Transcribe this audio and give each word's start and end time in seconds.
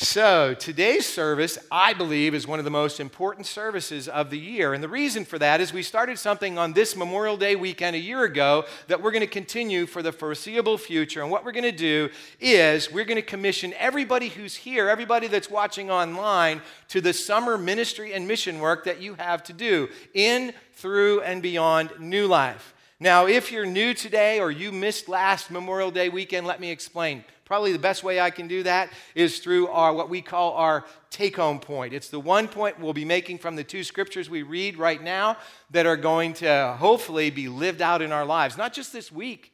So, 0.00 0.54
today's 0.54 1.06
service, 1.06 1.58
I 1.72 1.92
believe, 1.92 2.32
is 2.32 2.46
one 2.46 2.60
of 2.60 2.64
the 2.64 2.70
most 2.70 3.00
important 3.00 3.46
services 3.46 4.06
of 4.06 4.30
the 4.30 4.38
year. 4.38 4.72
And 4.72 4.80
the 4.80 4.88
reason 4.88 5.24
for 5.24 5.40
that 5.40 5.60
is 5.60 5.72
we 5.72 5.82
started 5.82 6.20
something 6.20 6.56
on 6.56 6.72
this 6.72 6.94
Memorial 6.94 7.36
Day 7.36 7.56
weekend 7.56 7.96
a 7.96 7.98
year 7.98 8.22
ago 8.22 8.64
that 8.86 9.02
we're 9.02 9.10
going 9.10 9.22
to 9.22 9.26
continue 9.26 9.86
for 9.86 10.00
the 10.00 10.12
foreseeable 10.12 10.78
future. 10.78 11.20
And 11.20 11.32
what 11.32 11.44
we're 11.44 11.50
going 11.50 11.64
to 11.64 11.72
do 11.72 12.10
is 12.38 12.92
we're 12.92 13.04
going 13.04 13.16
to 13.16 13.22
commission 13.22 13.74
everybody 13.76 14.28
who's 14.28 14.54
here, 14.54 14.88
everybody 14.88 15.26
that's 15.26 15.50
watching 15.50 15.90
online, 15.90 16.62
to 16.90 17.00
the 17.00 17.12
summer 17.12 17.58
ministry 17.58 18.12
and 18.12 18.28
mission 18.28 18.60
work 18.60 18.84
that 18.84 19.02
you 19.02 19.14
have 19.14 19.42
to 19.42 19.52
do 19.52 19.88
in, 20.14 20.52
through, 20.74 21.22
and 21.22 21.42
beyond 21.42 21.90
New 21.98 22.28
Life. 22.28 22.72
Now, 23.00 23.26
if 23.26 23.52
you're 23.52 23.64
new 23.64 23.94
today 23.94 24.40
or 24.40 24.50
you 24.50 24.72
missed 24.72 25.08
last 25.08 25.52
Memorial 25.52 25.92
Day 25.92 26.08
weekend, 26.08 26.48
let 26.48 26.58
me 26.58 26.72
explain. 26.72 27.22
Probably 27.44 27.72
the 27.72 27.78
best 27.78 28.02
way 28.02 28.20
I 28.20 28.30
can 28.30 28.48
do 28.48 28.64
that 28.64 28.90
is 29.14 29.38
through 29.38 29.68
our 29.68 29.94
what 29.94 30.10
we 30.10 30.20
call 30.20 30.54
our 30.54 30.84
take 31.08 31.36
home 31.36 31.60
point. 31.60 31.94
It's 31.94 32.08
the 32.08 32.18
one 32.18 32.48
point 32.48 32.80
we'll 32.80 32.92
be 32.92 33.04
making 33.04 33.38
from 33.38 33.54
the 33.54 33.62
two 33.62 33.84
scriptures 33.84 34.28
we 34.28 34.42
read 34.42 34.76
right 34.76 35.00
now 35.00 35.36
that 35.70 35.86
are 35.86 35.96
going 35.96 36.32
to 36.34 36.76
hopefully 36.76 37.30
be 37.30 37.48
lived 37.48 37.80
out 37.80 38.02
in 38.02 38.10
our 38.10 38.24
lives, 38.24 38.58
not 38.58 38.72
just 38.72 38.92
this 38.92 39.12
week, 39.12 39.52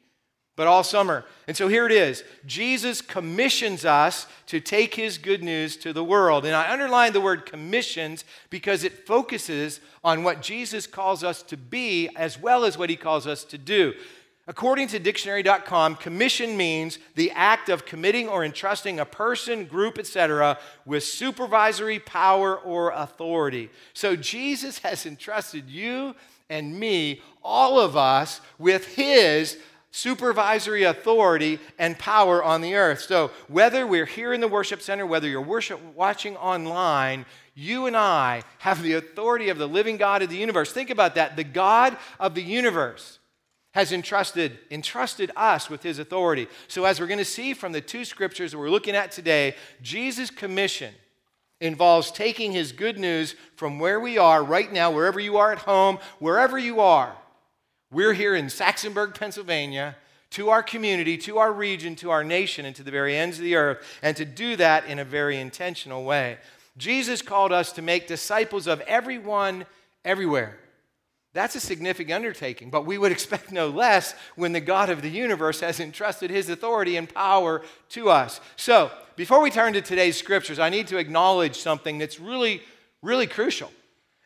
but 0.55 0.67
all 0.67 0.83
summer. 0.83 1.25
And 1.47 1.55
so 1.55 1.67
here 1.67 1.85
it 1.85 1.91
is 1.91 2.23
Jesus 2.45 3.01
commissions 3.01 3.85
us 3.85 4.27
to 4.47 4.59
take 4.59 4.95
his 4.95 5.17
good 5.17 5.43
news 5.43 5.75
to 5.77 5.93
the 5.93 6.03
world. 6.03 6.45
And 6.45 6.55
I 6.55 6.71
underline 6.71 7.13
the 7.13 7.21
word 7.21 7.45
commissions 7.45 8.23
because 8.49 8.83
it 8.83 9.05
focuses 9.05 9.79
on 10.03 10.23
what 10.23 10.41
Jesus 10.41 10.87
calls 10.87 11.23
us 11.23 11.41
to 11.43 11.57
be 11.57 12.09
as 12.15 12.39
well 12.39 12.63
as 12.63 12.77
what 12.77 12.89
he 12.89 12.95
calls 12.95 13.27
us 13.27 13.43
to 13.45 13.57
do. 13.57 13.93
According 14.47 14.89
to 14.89 14.99
dictionary.com, 14.99 15.95
commission 15.95 16.55
means 16.55 16.99
the 17.15 17.31
act 17.31 17.67
of 17.67 17.85
committing 17.85 18.29
or 18.29 18.45
entrusting 18.45 18.99
a 18.99 19.05
person, 19.05 19.65
group, 19.65 19.97
etc., 19.97 20.59
with 20.85 21.03
supervisory 21.03 21.97
power 21.97 22.55
or 22.55 22.91
authority. 22.91 23.71
So 23.93 24.15
Jesus 24.15 24.77
has 24.79 25.07
entrusted 25.07 25.67
you 25.67 26.15
and 26.47 26.79
me, 26.79 27.21
all 27.43 27.79
of 27.79 27.97
us, 27.97 28.39
with 28.59 28.85
his 28.95 29.57
supervisory 29.95 30.83
authority 30.83 31.57
and 31.79 31.97
power 31.97 32.43
on 32.43 32.59
the 32.59 32.75
earth. 32.75 33.01
So 33.01 33.31
whether 33.47 33.87
we're 33.87 34.05
here 34.05 34.33
in 34.33 34.41
the 34.41 34.47
worship 34.47 34.81
center, 34.81 35.05
whether 35.05 35.27
you're 35.27 35.41
worship 35.41 35.79
watching 35.95 36.35
online, 36.35 37.25
you 37.53 37.85
and 37.85 37.95
I 37.95 38.43
have 38.57 38.83
the 38.83 38.93
authority 38.93 39.47
of 39.47 39.57
the 39.57 39.69
living 39.69 39.95
God 39.95 40.21
of 40.21 40.29
the 40.29 40.35
universe. 40.35 40.73
Think 40.73 40.89
about 40.89 41.15
that. 41.15 41.37
The 41.37 41.45
God 41.45 41.95
of 42.19 42.35
the 42.35 42.43
universe 42.43 43.19
has 43.73 43.93
entrusted, 43.93 44.59
entrusted 44.69 45.31
us 45.37 45.69
with 45.69 45.81
his 45.81 45.97
authority. 45.97 46.47
So, 46.67 46.83
as 46.83 46.99
we're 46.99 47.07
going 47.07 47.17
to 47.19 47.25
see 47.25 47.53
from 47.53 47.71
the 47.71 47.81
two 47.81 48.03
scriptures 48.03 48.51
that 48.51 48.57
we're 48.57 48.69
looking 48.69 48.95
at 48.95 49.13
today, 49.13 49.55
Jesus' 49.81 50.29
commission 50.29 50.93
involves 51.61 52.11
taking 52.11 52.51
his 52.51 52.73
good 52.73 52.99
news 52.99 53.35
from 53.55 53.79
where 53.79 54.01
we 54.01 54.17
are 54.17 54.43
right 54.43 54.71
now, 54.71 54.91
wherever 54.91 55.21
you 55.21 55.37
are 55.37 55.53
at 55.53 55.59
home, 55.59 55.99
wherever 56.19 56.57
you 56.59 56.81
are. 56.81 57.15
We're 57.95 58.11
here 58.11 58.35
in 58.35 58.47
Saxonburg, 58.47 59.17
Pennsylvania, 59.17 59.95
to 60.31 60.49
our 60.49 60.61
community, 60.61 61.17
to 61.19 61.37
our 61.37 61.53
region, 61.53 61.95
to 61.95 62.11
our 62.11 62.25
nation, 62.25 62.65
and 62.65 62.75
to 62.75 62.83
the 62.83 62.91
very 62.91 63.15
ends 63.15 63.37
of 63.37 63.45
the 63.45 63.55
earth, 63.55 63.87
and 64.01 64.17
to 64.17 64.25
do 64.25 64.57
that 64.57 64.85
in 64.87 64.99
a 64.99 65.05
very 65.05 65.39
intentional 65.39 66.03
way. 66.03 66.37
Jesus 66.75 67.21
called 67.21 67.53
us 67.53 67.71
to 67.71 67.81
make 67.81 68.05
disciples 68.05 68.67
of 68.67 68.81
everyone, 68.81 69.65
everywhere. 70.03 70.57
That's 71.31 71.55
a 71.55 71.61
significant 71.61 72.13
undertaking, 72.13 72.69
but 72.69 72.85
we 72.85 72.97
would 72.97 73.13
expect 73.13 73.53
no 73.53 73.69
less 73.69 74.13
when 74.35 74.51
the 74.51 74.59
God 74.59 74.89
of 74.89 75.01
the 75.01 75.09
universe 75.09 75.61
has 75.61 75.79
entrusted 75.79 76.29
his 76.29 76.49
authority 76.49 76.97
and 76.97 77.07
power 77.07 77.61
to 77.91 78.09
us. 78.09 78.41
So, 78.57 78.91
before 79.15 79.41
we 79.41 79.51
turn 79.51 79.71
to 79.71 79.81
today's 79.81 80.17
scriptures, 80.17 80.59
I 80.59 80.67
need 80.67 80.87
to 80.87 80.97
acknowledge 80.97 81.55
something 81.59 81.97
that's 81.97 82.19
really, 82.19 82.61
really 83.01 83.27
crucial. 83.27 83.71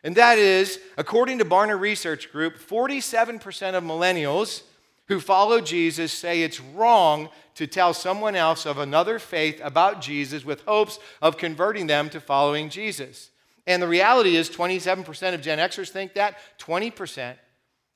And 0.02 0.16
that 0.16 0.38
is, 0.38 0.80
according 0.96 1.38
to 1.38 1.44
Barna 1.44 1.78
Research 1.78 2.32
Group, 2.32 2.58
47% 2.58 3.74
of 3.74 3.84
millennials 3.84 4.62
who 5.08 5.20
follow 5.20 5.60
Jesus 5.60 6.12
say 6.12 6.42
it's 6.42 6.60
wrong 6.60 7.28
to 7.56 7.66
tell 7.66 7.92
someone 7.92 8.36
else 8.36 8.64
of 8.64 8.78
another 8.78 9.18
faith 9.18 9.60
about 9.62 10.00
Jesus 10.00 10.44
with 10.44 10.62
hopes 10.62 10.98
of 11.20 11.36
converting 11.36 11.86
them 11.86 12.08
to 12.10 12.20
following 12.20 12.70
Jesus. 12.70 13.30
And 13.66 13.82
the 13.82 13.88
reality 13.88 14.36
is 14.36 14.48
27% 14.48 15.34
of 15.34 15.42
Gen 15.42 15.58
Xers 15.58 15.90
think 15.90 16.14
that, 16.14 16.38
20% 16.58 17.34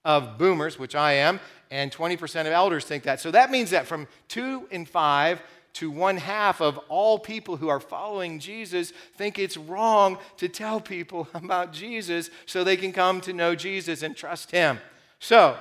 of 0.04 0.36
boomers, 0.38 0.78
which 0.78 0.94
I 0.94 1.12
am, 1.14 1.40
and 1.70 1.90
20% 1.90 2.40
of 2.42 2.46
elders 2.48 2.84
think 2.84 3.04
that. 3.04 3.20
So 3.20 3.30
that 3.30 3.50
means 3.50 3.70
that 3.70 3.86
from 3.86 4.06
two 4.28 4.66
in 4.70 4.84
five 4.84 5.40
to 5.74 5.90
one 5.90 6.16
half 6.16 6.60
of 6.60 6.78
all 6.88 7.18
people 7.18 7.56
who 7.56 7.68
are 7.68 7.80
following 7.80 8.38
Jesus 8.38 8.92
think 9.16 9.38
it's 9.38 9.56
wrong 9.56 10.18
to 10.36 10.48
tell 10.48 10.80
people 10.80 11.28
about 11.34 11.72
Jesus 11.72 12.30
so 12.46 12.64
they 12.64 12.76
can 12.76 12.92
come 12.92 13.20
to 13.22 13.32
know 13.32 13.54
Jesus 13.54 14.02
and 14.02 14.16
trust 14.16 14.50
Him. 14.50 14.78
So, 15.18 15.58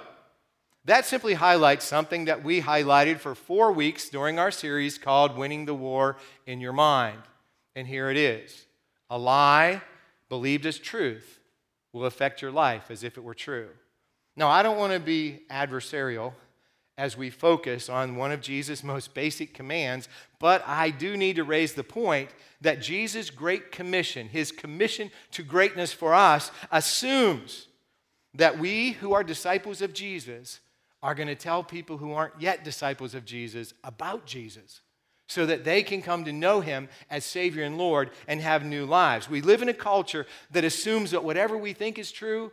that 0.85 1.05
simply 1.05 1.35
highlights 1.35 1.85
something 1.85 2.25
that 2.25 2.43
we 2.43 2.61
highlighted 2.61 3.19
for 3.19 3.35
four 3.35 3.71
weeks 3.71 4.09
during 4.09 4.37
our 4.37 4.51
series 4.51 4.97
called 4.97 5.37
Winning 5.37 5.65
the 5.65 5.73
War 5.73 6.17
in 6.45 6.59
Your 6.59 6.73
Mind. 6.73 7.19
And 7.75 7.87
here 7.87 8.09
it 8.09 8.17
is 8.17 8.65
a 9.09 9.17
lie 9.17 9.81
believed 10.27 10.65
as 10.65 10.77
truth 10.77 11.39
will 11.93 12.05
affect 12.05 12.41
your 12.41 12.51
life 12.51 12.91
as 12.91 13.03
if 13.03 13.17
it 13.17 13.23
were 13.23 13.33
true. 13.33 13.69
Now, 14.35 14.49
I 14.49 14.63
don't 14.63 14.77
want 14.77 14.93
to 14.93 14.99
be 14.99 15.41
adversarial 15.49 16.33
as 16.97 17.17
we 17.17 17.29
focus 17.29 17.89
on 17.89 18.15
one 18.15 18.31
of 18.31 18.41
Jesus' 18.41 18.83
most 18.83 19.13
basic 19.13 19.53
commands, 19.53 20.07
but 20.39 20.63
I 20.67 20.91
do 20.91 21.17
need 21.17 21.37
to 21.37 21.43
raise 21.43 21.73
the 21.73 21.83
point 21.83 22.29
that 22.61 22.81
Jesus' 22.81 23.29
great 23.29 23.71
commission, 23.71 24.27
his 24.27 24.51
commission 24.51 25.09
to 25.31 25.43
greatness 25.43 25.91
for 25.91 26.13
us, 26.13 26.51
assumes 26.71 27.67
that 28.35 28.59
we 28.59 28.91
who 28.91 29.13
are 29.13 29.23
disciples 29.23 29.81
of 29.81 29.93
Jesus 29.93 30.59
are 31.01 31.15
going 31.15 31.27
to 31.27 31.35
tell 31.35 31.63
people 31.63 31.97
who 31.97 32.13
aren't 32.13 32.39
yet 32.39 32.63
disciples 32.63 33.13
of 33.13 33.25
Jesus 33.25 33.73
about 33.83 34.25
Jesus 34.25 34.81
so 35.27 35.45
that 35.45 35.63
they 35.63 35.83
can 35.83 36.01
come 36.01 36.23
to 36.25 36.31
know 36.31 36.61
him 36.61 36.87
as 37.09 37.25
Savior 37.25 37.63
and 37.63 37.77
Lord 37.77 38.11
and 38.27 38.39
have 38.39 38.63
new 38.63 38.85
lives. 38.85 39.29
We 39.29 39.41
live 39.41 39.61
in 39.61 39.69
a 39.69 39.73
culture 39.73 40.25
that 40.51 40.63
assumes 40.63 41.11
that 41.11 41.23
whatever 41.23 41.57
we 41.57 41.73
think 41.73 41.97
is 41.97 42.11
true 42.11 42.51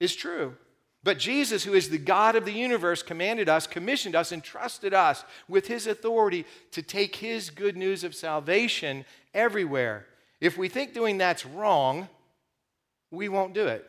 is 0.00 0.16
true. 0.16 0.56
But 1.04 1.18
Jesus, 1.18 1.64
who 1.64 1.74
is 1.74 1.90
the 1.90 1.98
God 1.98 2.34
of 2.34 2.46
the 2.46 2.52
universe, 2.52 3.02
commanded 3.02 3.48
us, 3.48 3.66
commissioned 3.66 4.16
us, 4.16 4.32
and 4.32 4.42
trusted 4.42 4.94
us 4.94 5.24
with 5.48 5.66
his 5.66 5.86
authority 5.86 6.46
to 6.72 6.82
take 6.82 7.16
his 7.16 7.50
good 7.50 7.76
news 7.76 8.04
of 8.04 8.14
salvation 8.14 9.04
everywhere. 9.34 10.06
If 10.40 10.56
we 10.56 10.68
think 10.68 10.94
doing 10.94 11.18
that's 11.18 11.44
wrong, 11.44 12.08
we 13.10 13.28
won't 13.28 13.52
do 13.52 13.66
it. 13.66 13.86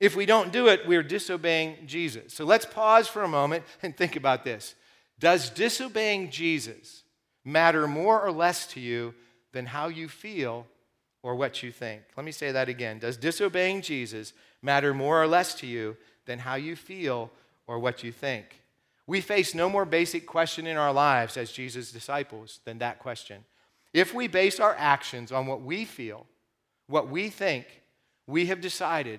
If 0.00 0.16
we 0.16 0.26
don't 0.26 0.52
do 0.52 0.66
it, 0.66 0.86
we're 0.86 1.04
disobeying 1.04 1.86
Jesus. 1.86 2.34
So 2.34 2.44
let's 2.44 2.66
pause 2.66 3.06
for 3.06 3.22
a 3.22 3.28
moment 3.28 3.64
and 3.82 3.96
think 3.96 4.16
about 4.16 4.44
this. 4.44 4.74
Does 5.20 5.50
disobeying 5.50 6.30
Jesus 6.30 7.04
matter 7.44 7.86
more 7.86 8.20
or 8.20 8.32
less 8.32 8.66
to 8.68 8.80
you 8.80 9.14
than 9.52 9.66
how 9.66 9.88
you 9.88 10.08
feel 10.08 10.66
or 11.22 11.34
what 11.34 11.62
you 11.62 11.70
think. 11.70 12.02
Let 12.16 12.24
me 12.24 12.32
say 12.32 12.52
that 12.52 12.68
again. 12.68 12.98
Does 12.98 13.16
disobeying 13.16 13.82
Jesus 13.82 14.32
matter 14.62 14.94
more 14.94 15.22
or 15.22 15.26
less 15.26 15.54
to 15.56 15.66
you 15.66 15.96
than 16.30 16.38
how 16.38 16.54
you 16.54 16.76
feel 16.76 17.28
or 17.66 17.80
what 17.80 18.04
you 18.04 18.12
think? 18.12 18.62
We 19.08 19.20
face 19.20 19.52
no 19.52 19.68
more 19.68 19.84
basic 19.84 20.24
question 20.26 20.64
in 20.64 20.76
our 20.76 20.92
lives 20.92 21.36
as 21.36 21.50
Jesus' 21.50 21.90
disciples 21.90 22.60
than 22.64 22.78
that 22.78 23.00
question. 23.00 23.44
If 23.92 24.14
we 24.14 24.28
base 24.28 24.60
our 24.60 24.76
actions 24.78 25.32
on 25.32 25.48
what 25.48 25.62
we 25.62 25.84
feel, 25.84 26.26
what 26.86 27.10
we 27.10 27.30
think, 27.30 27.66
we 28.28 28.46
have 28.46 28.60
decided 28.60 29.18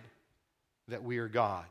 that 0.88 1.04
we 1.04 1.18
are 1.18 1.28
God. 1.28 1.66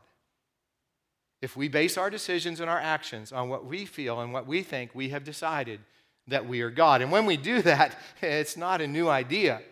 If 1.41 1.57
we 1.57 1.67
base 1.67 1.97
our 1.97 2.11
decisions 2.11 2.59
and 2.59 2.69
our 2.69 2.79
actions 2.79 3.31
on 3.31 3.49
what 3.49 3.65
we 3.65 3.85
feel 3.85 4.21
and 4.21 4.31
what 4.31 4.45
we 4.45 4.61
think, 4.61 4.91
we 4.93 5.09
have 5.09 5.23
decided 5.23 5.79
that 6.27 6.47
we 6.47 6.61
are 6.61 6.69
God. 6.69 7.01
And 7.01 7.11
when 7.11 7.25
we 7.25 7.35
do 7.35 7.63
that, 7.63 7.97
it's 8.21 8.55
not 8.55 8.79
a 8.79 8.87
new 8.87 9.09
idea. 9.09 9.63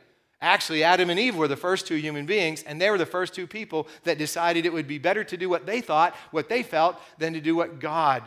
Actually, 0.41 0.83
Adam 0.83 1.09
and 1.09 1.19
Eve 1.19 1.35
were 1.35 1.49
the 1.49 1.57
first 1.57 1.85
two 1.85 1.95
human 1.95 2.25
beings, 2.25 2.63
and 2.63 2.79
they 2.79 2.89
were 2.89 2.97
the 2.97 3.05
first 3.05 3.33
two 3.33 3.45
people 3.45 3.87
that 4.03 4.17
decided 4.17 4.65
it 4.65 4.71
would 4.71 4.87
be 4.87 4.97
better 4.97 5.23
to 5.23 5.35
do 5.35 5.49
what 5.49 5.65
they 5.65 5.81
thought, 5.81 6.15
what 6.31 6.47
they 6.47 6.63
felt, 6.63 6.97
than 7.17 7.33
to 7.33 7.41
do 7.41 7.55
what 7.55 7.79
God 7.79 8.23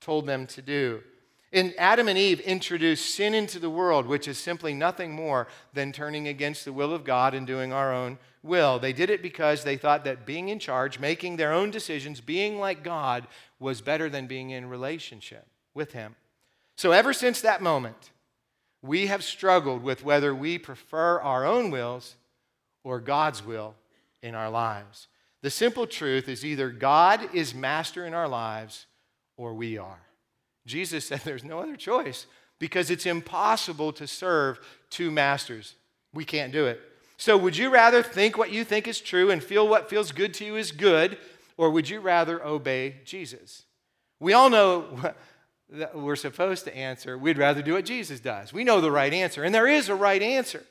told 0.00 0.26
them 0.26 0.46
to 0.46 0.62
do. 0.62 1.02
And 1.52 1.74
Adam 1.78 2.08
and 2.08 2.18
Eve 2.18 2.40
introduced 2.40 3.14
sin 3.14 3.34
into 3.34 3.58
the 3.58 3.70
world, 3.70 4.06
which 4.06 4.28
is 4.28 4.38
simply 4.38 4.74
nothing 4.74 5.12
more 5.12 5.48
than 5.72 5.92
turning 5.92 6.28
against 6.28 6.64
the 6.64 6.72
will 6.72 6.92
of 6.92 7.04
God 7.04 7.34
and 7.34 7.46
doing 7.46 7.72
our 7.72 7.92
own 7.92 8.18
will. 8.42 8.78
They 8.78 8.92
did 8.92 9.08
it 9.10 9.22
because 9.22 9.64
they 9.64 9.76
thought 9.76 10.04
that 10.04 10.26
being 10.26 10.50
in 10.50 10.58
charge, 10.58 10.98
making 11.00 11.36
their 11.36 11.52
own 11.52 11.70
decisions, 11.70 12.20
being 12.20 12.60
like 12.60 12.84
God, 12.84 13.26
was 13.58 13.80
better 13.80 14.10
than 14.10 14.26
being 14.26 14.50
in 14.50 14.68
relationship 14.68 15.46
with 15.74 15.92
Him. 15.92 16.16
So, 16.76 16.92
ever 16.92 17.12
since 17.12 17.40
that 17.40 17.62
moment, 17.62 18.10
we 18.82 19.06
have 19.06 19.24
struggled 19.24 19.82
with 19.82 20.04
whether 20.04 20.34
we 20.34 20.58
prefer 20.58 21.20
our 21.20 21.44
own 21.44 21.70
wills 21.70 22.16
or 22.84 23.00
God's 23.00 23.44
will 23.44 23.74
in 24.22 24.34
our 24.34 24.50
lives. 24.50 25.08
The 25.42 25.50
simple 25.50 25.86
truth 25.86 26.28
is 26.28 26.44
either 26.44 26.70
God 26.70 27.34
is 27.34 27.54
master 27.54 28.04
in 28.06 28.14
our 28.14 28.28
lives 28.28 28.86
or 29.36 29.54
we 29.54 29.78
are. 29.78 30.00
Jesus 30.66 31.04
said 31.08 31.20
there's 31.24 31.44
no 31.44 31.60
other 31.60 31.76
choice 31.76 32.26
because 32.58 32.90
it's 32.90 33.06
impossible 33.06 33.92
to 33.92 34.06
serve 34.06 34.58
two 34.90 35.10
masters. 35.10 35.74
We 36.12 36.24
can't 36.24 36.52
do 36.52 36.66
it. 36.66 36.80
So, 37.16 37.36
would 37.36 37.56
you 37.56 37.70
rather 37.70 38.02
think 38.02 38.38
what 38.38 38.52
you 38.52 38.62
think 38.62 38.86
is 38.86 39.00
true 39.00 39.30
and 39.30 39.42
feel 39.42 39.66
what 39.66 39.90
feels 39.90 40.12
good 40.12 40.32
to 40.34 40.44
you 40.44 40.54
is 40.54 40.70
good, 40.70 41.18
or 41.56 41.68
would 41.70 41.88
you 41.88 41.98
rather 41.98 42.44
obey 42.44 42.96
Jesus? 43.04 43.64
We 44.20 44.32
all 44.32 44.50
know 44.50 45.14
that 45.70 45.96
we're 45.96 46.16
supposed 46.16 46.64
to 46.64 46.76
answer, 46.76 47.18
we'd 47.18 47.38
rather 47.38 47.62
do 47.62 47.74
what 47.74 47.84
Jesus 47.84 48.20
does. 48.20 48.52
We 48.52 48.64
know 48.64 48.80
the 48.80 48.90
right 48.90 49.12
answer, 49.12 49.44
and 49.44 49.54
there 49.54 49.66
is 49.66 49.88
a 49.88 49.94
right 49.94 50.22
answer. 50.22 50.64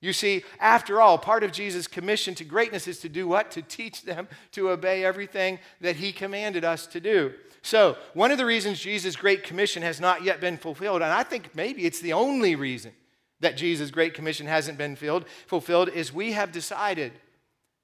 You 0.00 0.14
see, 0.14 0.44
after 0.58 1.00
all, 1.00 1.18
part 1.18 1.44
of 1.44 1.52
Jesus' 1.52 1.86
commission 1.86 2.34
to 2.36 2.44
greatness 2.44 2.88
is 2.88 3.00
to 3.00 3.08
do 3.08 3.28
what? 3.28 3.50
To 3.50 3.62
teach 3.62 4.02
them 4.02 4.28
to 4.52 4.70
obey 4.70 5.04
everything 5.04 5.58
that 5.82 5.96
he 5.96 6.10
commanded 6.10 6.64
us 6.64 6.86
to 6.88 7.00
do. 7.00 7.34
So, 7.62 7.98
one 8.14 8.30
of 8.30 8.38
the 8.38 8.46
reasons 8.46 8.80
Jesus' 8.80 9.14
great 9.14 9.44
commission 9.44 9.82
has 9.82 10.00
not 10.00 10.24
yet 10.24 10.40
been 10.40 10.56
fulfilled, 10.56 11.02
and 11.02 11.12
I 11.12 11.22
think 11.22 11.54
maybe 11.54 11.84
it's 11.84 12.00
the 12.00 12.14
only 12.14 12.56
reason 12.56 12.92
that 13.40 13.58
Jesus' 13.58 13.90
great 13.90 14.14
commission 14.14 14.46
hasn't 14.46 14.78
been 14.78 14.96
filled, 14.96 15.26
fulfilled, 15.46 15.90
is 15.90 16.12
we 16.12 16.32
have 16.32 16.52
decided 16.52 17.12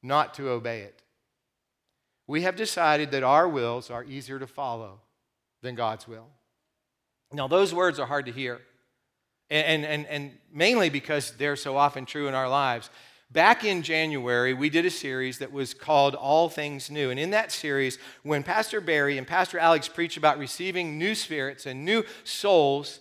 not 0.03 0.33
to 0.35 0.49
obey 0.49 0.81
it. 0.81 1.03
We 2.27 2.43
have 2.43 2.57
decided 2.57 3.11
that 3.11 3.23
our 3.23 3.47
wills 3.49 3.91
are 3.91 4.05
easier 4.05 4.39
to 4.39 4.47
follow 4.47 5.01
than 5.63 5.75
God's 5.75 6.09
will. 6.09 6.29
Now, 7.37 7.49
those 7.49 7.75
words 7.75 8.01
are 8.01 8.07
hard 8.07 8.27
to 8.27 8.33
hear. 8.33 8.61
And, 9.51 9.85
and, 9.85 10.07
and 10.07 10.33
mainly 10.53 10.89
because 10.89 11.33
they're 11.33 11.55
so 11.55 11.77
often 11.77 12.05
true 12.05 12.27
in 12.27 12.35
our 12.35 12.49
lives. 12.49 12.91
Back 13.31 13.65
in 13.65 13.83
January, 13.83 14.55
we 14.55 14.71
did 14.71 14.87
a 14.87 14.91
series 14.91 15.39
that 15.39 15.53
was 15.53 15.75
called 15.75 16.15
All 16.15 16.49
Things 16.49 16.91
New. 16.91 17.11
And 17.11 17.21
in 17.21 17.31
that 17.31 17.53
series, 17.53 17.99
when 18.23 18.43
Pastor 18.43 18.81
Barry 18.81 19.19
and 19.19 19.27
Pastor 19.27 19.59
Alex 19.59 19.89
preached 19.89 20.17
about 20.17 20.39
receiving 20.39 20.99
new 20.99 21.15
spirits 21.15 21.67
and 21.67 21.85
new 21.85 22.05
souls, 22.25 23.01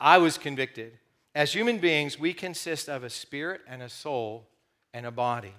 I 0.00 0.18
was 0.18 0.38
convicted. 0.38 0.98
As 1.34 1.52
human 1.52 1.78
beings, 1.78 2.18
we 2.18 2.32
consist 2.32 2.88
of 2.88 3.04
a 3.04 3.10
spirit 3.10 3.60
and 3.68 3.82
a 3.82 3.88
soul 3.88 4.48
and 4.94 5.06
a 5.06 5.10
body. 5.10 5.54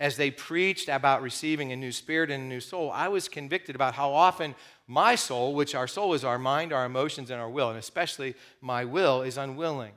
As 0.00 0.16
they 0.16 0.32
preached 0.32 0.88
about 0.88 1.22
receiving 1.22 1.70
a 1.70 1.76
new 1.76 1.92
spirit 1.92 2.30
and 2.30 2.42
a 2.42 2.46
new 2.46 2.60
soul, 2.60 2.90
I 2.90 3.08
was 3.08 3.28
convicted 3.28 3.76
about 3.76 3.94
how 3.94 4.12
often 4.12 4.56
my 4.86 5.14
soul, 5.14 5.54
which 5.54 5.74
our 5.74 5.86
soul 5.86 6.14
is 6.14 6.24
our 6.24 6.38
mind, 6.38 6.72
our 6.72 6.84
emotions, 6.84 7.30
and 7.30 7.40
our 7.40 7.50
will, 7.50 7.70
and 7.70 7.78
especially 7.78 8.34
my 8.60 8.84
will, 8.84 9.22
is 9.22 9.36
unwilling 9.36 9.92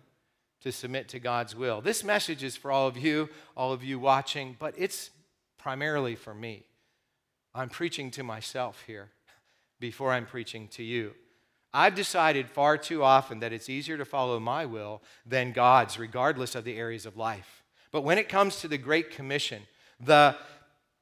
to 0.61 0.71
submit 0.71 1.07
to 1.09 1.19
God's 1.19 1.55
will. 1.55 1.81
This 1.81 2.03
message 2.03 2.43
is 2.43 2.55
for 2.55 2.71
all 2.71 2.87
of 2.87 2.97
you, 2.97 3.29
all 3.55 3.71
of 3.71 3.83
you 3.83 3.99
watching, 3.99 4.55
but 4.59 4.73
it's 4.77 5.11
primarily 5.57 6.15
for 6.15 6.33
me. 6.33 6.65
I'm 7.53 7.69
preaching 7.69 8.11
to 8.11 8.23
myself 8.23 8.83
here 8.85 9.09
before 9.79 10.11
I'm 10.11 10.25
preaching 10.25 10.67
to 10.69 10.83
you. 10.83 11.13
I've 11.73 11.95
decided 11.95 12.49
far 12.49 12.77
too 12.77 13.03
often 13.03 13.39
that 13.39 13.51
it's 13.51 13.69
easier 13.69 13.97
to 13.97 14.05
follow 14.05 14.39
my 14.39 14.65
will 14.65 15.01
than 15.25 15.51
God's, 15.51 15.99
regardless 15.99 16.55
of 16.55 16.63
the 16.63 16.77
areas 16.77 17.05
of 17.05 17.17
life. 17.17 17.63
But 17.91 18.03
when 18.03 18.17
it 18.17 18.29
comes 18.29 18.61
to 18.61 18.67
the 18.67 18.77
Great 18.77 19.11
Commission, 19.11 19.63
the 19.99 20.35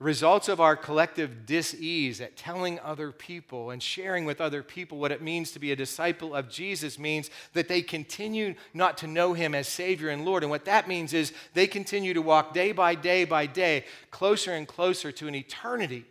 results 0.03 0.49
of 0.49 0.59
our 0.59 0.75
collective 0.75 1.45
dis-ease 1.45 2.19
at 2.19 2.35
telling 2.35 2.77
other 2.81 3.11
people 3.11 3.69
and 3.69 3.81
sharing 3.81 4.25
with 4.25 4.41
other 4.41 4.61
people 4.61 4.97
what 4.97 5.13
it 5.13 5.21
means 5.21 5.51
to 5.51 5.59
be 5.59 5.71
a 5.71 5.75
disciple 5.77 6.35
of 6.35 6.49
Jesus 6.49 6.99
means 6.99 7.29
that 7.53 7.69
they 7.69 7.81
continue 7.81 8.53
not 8.73 8.97
to 8.97 9.07
know 9.07 9.33
him 9.33 9.55
as 9.55 9.67
savior 9.67 10.09
and 10.09 10.25
lord 10.25 10.43
and 10.43 10.49
what 10.49 10.65
that 10.65 10.89
means 10.89 11.13
is 11.13 11.31
they 11.53 11.65
continue 11.65 12.13
to 12.13 12.21
walk 12.21 12.53
day 12.53 12.73
by 12.73 12.95
day 12.95 13.23
by 13.23 13.45
day 13.45 13.85
closer 14.11 14.51
and 14.51 14.67
closer 14.67 15.09
to 15.11 15.27
an 15.27 15.35
eternity 15.35 16.05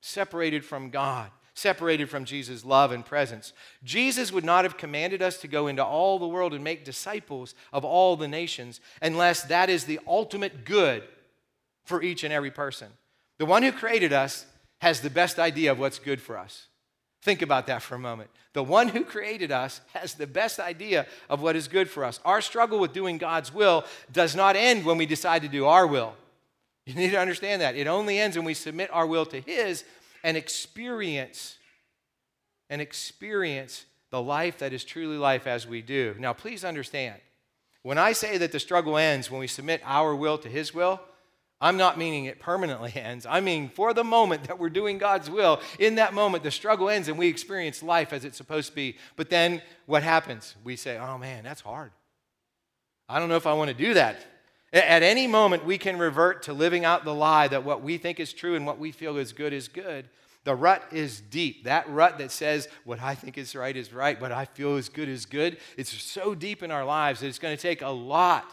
separated 0.00 0.64
from 0.64 0.90
God 0.90 1.30
separated 1.56 2.10
from 2.10 2.24
Jesus' 2.24 2.64
love 2.64 2.90
and 2.90 3.06
presence. 3.06 3.52
Jesus 3.84 4.32
would 4.32 4.42
not 4.42 4.64
have 4.64 4.76
commanded 4.76 5.22
us 5.22 5.38
to 5.38 5.46
go 5.46 5.68
into 5.68 5.84
all 5.84 6.18
the 6.18 6.26
world 6.26 6.52
and 6.52 6.64
make 6.64 6.84
disciples 6.84 7.54
of 7.72 7.84
all 7.84 8.16
the 8.16 8.26
nations 8.26 8.80
unless 9.00 9.44
that 9.44 9.70
is 9.70 9.84
the 9.84 10.00
ultimate 10.04 10.64
good 10.64 11.04
for 11.84 12.02
each 12.02 12.24
and 12.24 12.32
every 12.32 12.50
person. 12.50 12.88
The 13.38 13.46
one 13.46 13.62
who 13.62 13.72
created 13.72 14.12
us 14.12 14.46
has 14.80 15.00
the 15.00 15.10
best 15.10 15.38
idea 15.38 15.72
of 15.72 15.78
what's 15.78 15.98
good 15.98 16.20
for 16.20 16.38
us. 16.38 16.66
Think 17.22 17.40
about 17.40 17.66
that 17.68 17.82
for 17.82 17.94
a 17.94 17.98
moment. 17.98 18.30
The 18.52 18.62
one 18.62 18.88
who 18.88 19.02
created 19.02 19.50
us 19.50 19.80
has 19.94 20.14
the 20.14 20.26
best 20.26 20.60
idea 20.60 21.06
of 21.30 21.40
what 21.40 21.56
is 21.56 21.68
good 21.68 21.88
for 21.88 22.04
us. 22.04 22.20
Our 22.24 22.40
struggle 22.42 22.78
with 22.78 22.92
doing 22.92 23.18
God's 23.18 23.52
will 23.52 23.84
does 24.12 24.36
not 24.36 24.56
end 24.56 24.84
when 24.84 24.98
we 24.98 25.06
decide 25.06 25.42
to 25.42 25.48
do 25.48 25.64
our 25.66 25.86
will. 25.86 26.14
You 26.86 26.94
need 26.94 27.12
to 27.12 27.18
understand 27.18 27.62
that. 27.62 27.76
It 27.76 27.86
only 27.86 28.18
ends 28.18 28.36
when 28.36 28.44
we 28.44 28.52
submit 28.52 28.90
our 28.92 29.06
will 29.06 29.24
to 29.26 29.40
His 29.40 29.84
and 30.22 30.36
experience 30.36 31.56
and 32.68 32.82
experience 32.82 33.86
the 34.10 34.20
life 34.20 34.58
that 34.58 34.72
is 34.72 34.84
truly 34.84 35.16
life 35.16 35.46
as 35.46 35.66
we 35.66 35.80
do. 35.80 36.14
Now, 36.18 36.34
please 36.34 36.62
understand, 36.62 37.16
when 37.82 37.98
I 37.98 38.12
say 38.12 38.36
that 38.38 38.52
the 38.52 38.60
struggle 38.60 38.98
ends 38.98 39.30
when 39.30 39.40
we 39.40 39.46
submit 39.46 39.80
our 39.84 40.14
will 40.14 40.38
to 40.38 40.48
His 40.48 40.74
will, 40.74 41.00
I'm 41.64 41.78
not 41.78 41.96
meaning 41.96 42.26
it 42.26 42.40
permanently 42.40 42.92
ends. 42.94 43.24
I 43.24 43.40
mean, 43.40 43.70
for 43.70 43.94
the 43.94 44.04
moment 44.04 44.44
that 44.44 44.58
we're 44.58 44.68
doing 44.68 44.98
God's 44.98 45.30
will, 45.30 45.62
in 45.78 45.94
that 45.94 46.12
moment, 46.12 46.44
the 46.44 46.50
struggle 46.50 46.90
ends 46.90 47.08
and 47.08 47.18
we 47.18 47.26
experience 47.26 47.82
life 47.82 48.12
as 48.12 48.26
it's 48.26 48.36
supposed 48.36 48.68
to 48.68 48.74
be. 48.74 48.98
But 49.16 49.30
then 49.30 49.62
what 49.86 50.02
happens? 50.02 50.54
We 50.62 50.76
say, 50.76 50.98
oh 50.98 51.16
man, 51.16 51.42
that's 51.42 51.62
hard. 51.62 51.90
I 53.08 53.18
don't 53.18 53.30
know 53.30 53.36
if 53.36 53.46
I 53.46 53.54
want 53.54 53.70
to 53.70 53.74
do 53.74 53.94
that. 53.94 54.18
At 54.74 55.02
any 55.02 55.26
moment, 55.26 55.64
we 55.64 55.78
can 55.78 55.98
revert 55.98 56.42
to 56.42 56.52
living 56.52 56.84
out 56.84 57.04
the 57.04 57.14
lie 57.14 57.48
that 57.48 57.64
what 57.64 57.82
we 57.82 57.96
think 57.96 58.20
is 58.20 58.34
true 58.34 58.56
and 58.56 58.66
what 58.66 58.78
we 58.78 58.92
feel 58.92 59.16
is 59.16 59.32
good 59.32 59.54
is 59.54 59.68
good. 59.68 60.10
The 60.42 60.54
rut 60.54 60.82
is 60.92 61.22
deep. 61.22 61.64
That 61.64 61.88
rut 61.88 62.18
that 62.18 62.30
says 62.30 62.68
what 62.84 63.00
I 63.00 63.14
think 63.14 63.38
is 63.38 63.54
right 63.54 63.74
is 63.74 63.90
right, 63.90 64.20
what 64.20 64.32
I 64.32 64.44
feel 64.44 64.76
is 64.76 64.90
good 64.90 65.08
is 65.08 65.24
good. 65.24 65.56
It's 65.78 65.90
so 65.90 66.34
deep 66.34 66.62
in 66.62 66.70
our 66.70 66.84
lives 66.84 67.20
that 67.20 67.28
it's 67.28 67.38
going 67.38 67.56
to 67.56 67.62
take 67.62 67.80
a 67.80 67.88
lot 67.88 68.44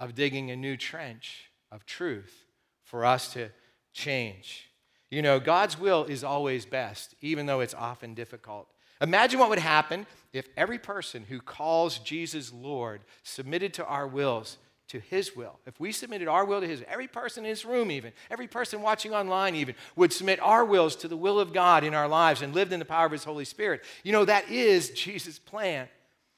of 0.00 0.14
digging 0.14 0.50
a 0.50 0.56
new 0.56 0.78
trench 0.78 1.50
of 1.76 1.86
truth 1.86 2.46
for 2.82 3.04
us 3.04 3.32
to 3.34 3.50
change. 3.92 4.68
You 5.10 5.22
know, 5.22 5.38
God's 5.38 5.78
will 5.78 6.04
is 6.04 6.24
always 6.24 6.66
best, 6.66 7.14
even 7.20 7.46
though 7.46 7.60
it's 7.60 7.74
often 7.74 8.14
difficult. 8.14 8.66
Imagine 9.00 9.38
what 9.38 9.50
would 9.50 9.58
happen 9.58 10.06
if 10.32 10.48
every 10.56 10.78
person 10.78 11.24
who 11.28 11.38
calls 11.38 11.98
Jesus 11.98 12.52
Lord 12.52 13.02
submitted 13.22 13.74
to 13.74 13.84
our 13.86 14.08
wills 14.08 14.56
to 14.88 15.00
his 15.00 15.36
will. 15.36 15.58
If 15.66 15.78
we 15.78 15.92
submitted 15.92 16.28
our 16.28 16.44
will 16.44 16.60
to 16.60 16.66
his, 16.66 16.82
every 16.88 17.08
person 17.08 17.44
in 17.44 17.50
this 17.50 17.64
room, 17.64 17.90
even, 17.90 18.12
every 18.30 18.46
person 18.46 18.82
watching 18.82 19.12
online, 19.12 19.54
even, 19.54 19.74
would 19.96 20.12
submit 20.12 20.40
our 20.40 20.64
wills 20.64 20.96
to 20.96 21.08
the 21.08 21.16
will 21.16 21.38
of 21.38 21.52
God 21.52 21.84
in 21.84 21.92
our 21.92 22.08
lives 22.08 22.40
and 22.40 22.54
lived 22.54 22.72
in 22.72 22.78
the 22.78 22.84
power 22.84 23.06
of 23.06 23.12
his 23.12 23.24
Holy 23.24 23.44
Spirit. 23.44 23.84
You 24.02 24.12
know, 24.12 24.24
that 24.24 24.48
is 24.48 24.90
Jesus' 24.90 25.38
plan 25.38 25.88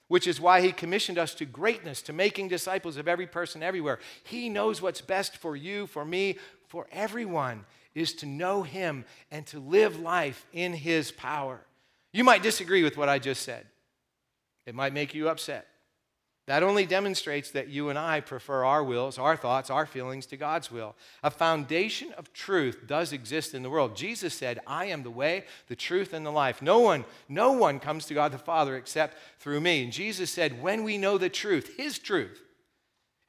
which 0.09 0.27
is 0.27 0.41
why 0.41 0.61
he 0.61 0.73
commissioned 0.73 1.19
us 1.19 1.35
to 1.35 1.45
greatness, 1.45 2.03
to 2.03 2.13
making 2.13 2.49
disciples 2.49 2.97
of 2.97 3.07
every 3.07 3.27
person 3.27 3.63
everywhere. 3.63 3.99
He 4.25 4.49
knows 4.49 4.83
what's 4.83 5.01
best 5.01 5.37
for 5.37 5.55
you, 5.55 5.87
for 5.87 6.05
me, 6.05 6.39
for 6.67 6.87
everyone, 6.91 7.65
is 7.95 8.13
to 8.15 8.27
know 8.27 8.63
him 8.63 9.05
and 9.31 9.47
to 9.47 9.61
live 9.61 9.99
life 9.99 10.47
in 10.53 10.73
his 10.73 11.13
power. 11.13 11.61
You 12.13 12.25
might 12.25 12.43
disagree 12.43 12.83
with 12.83 12.97
what 12.97 13.09
I 13.09 13.19
just 13.19 13.43
said, 13.43 13.67
it 14.67 14.75
might 14.75 14.93
make 14.93 15.15
you 15.15 15.29
upset. 15.29 15.67
That 16.49 16.63
only 16.63 16.87
demonstrates 16.87 17.51
that 17.51 17.69
you 17.69 17.91
and 17.91 17.99
I 17.99 18.21
prefer 18.21 18.65
our 18.65 18.83
wills, 18.83 19.19
our 19.19 19.37
thoughts, 19.37 19.69
our 19.69 19.85
feelings 19.85 20.25
to 20.27 20.39
God's 20.39 20.71
will. 20.71 20.97
A 21.23 21.31
foundation 21.31 22.11
of 22.17 22.33
truth 22.33 22.87
does 22.87 23.13
exist 23.13 23.53
in 23.53 23.63
the 23.63 23.69
world. 23.69 23.95
Jesus 23.95 24.33
said, 24.33 24.59
I 24.67 24.87
am 24.87 25.03
the 25.03 25.11
way, 25.11 25.45
the 25.67 25.77
truth, 25.77 26.15
and 26.15 26.25
the 26.25 26.33
life. 26.33 26.63
No 26.63 26.79
one, 26.79 27.05
no 27.29 27.53
one 27.53 27.79
comes 27.79 28.07
to 28.07 28.15
God 28.15 28.33
the 28.33 28.39
Father 28.39 28.77
except 28.77 29.19
through 29.39 29.61
me. 29.61 29.85
And 29.85 29.93
Jesus 29.93 30.31
said, 30.31 30.63
when 30.63 30.85
we 30.85 30.97
know 30.97 31.19
the 31.19 31.29
truth, 31.29 31.77
His 31.77 31.99
truth, 31.99 32.43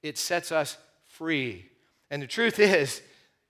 it 0.01 0.17
sets 0.17 0.49
us 0.53 0.77
free. 1.03 1.65
And 2.09 2.21
the 2.21 2.27
truth 2.27 2.57
is, 2.57 3.01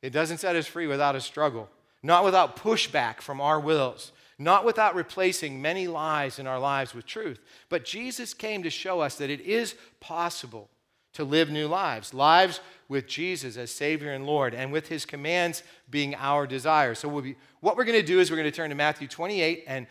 it 0.02 0.10
doesn't 0.10 0.40
set 0.40 0.56
us 0.56 0.66
free 0.66 0.88
without 0.88 1.16
a 1.16 1.22
struggle, 1.22 1.70
not 2.02 2.26
without 2.26 2.58
pushback 2.58 3.22
from 3.22 3.40
our 3.40 3.60
wills 3.60 4.14
not 4.40 4.64
without 4.64 4.96
replacing 4.96 5.62
many 5.62 5.88
lies 5.88 6.40
in 6.40 6.48
our 6.48 6.60
lives 6.60 6.96
with 6.96 7.06
truth. 7.06 7.40
But 7.68 7.84
Jesus 7.84 8.34
came 8.34 8.64
to 8.64 8.70
show 8.70 9.02
us 9.02 9.16
that 9.16 9.30
it 9.30 9.42
is 9.42 9.76
possible 10.00 10.70
to 11.14 11.26
live 11.26 11.50
new 11.50 11.68
lives, 11.68 12.14
lives 12.14 12.62
with 12.88 13.06
Jesus 13.06 13.58
as 13.58 13.70
Savior 13.70 14.14
and 14.14 14.26
Lord, 14.26 14.54
and 14.54 14.72
with 14.72 14.88
His 14.88 15.06
commands 15.06 15.62
being 15.90 16.16
our 16.16 16.48
desire. 16.48 16.96
So, 16.96 17.10
we'll 17.10 17.24
be, 17.24 17.36
what 17.60 17.76
we're 17.76 17.84
going 17.84 18.00
to 18.00 18.06
do 18.06 18.20
is 18.20 18.32
we're 18.32 18.38
going 18.38 18.50
to 18.50 18.56
turn 18.56 18.70
to 18.70 18.76
Matthew 18.76 19.08
28 19.08 19.66
and 19.68 19.86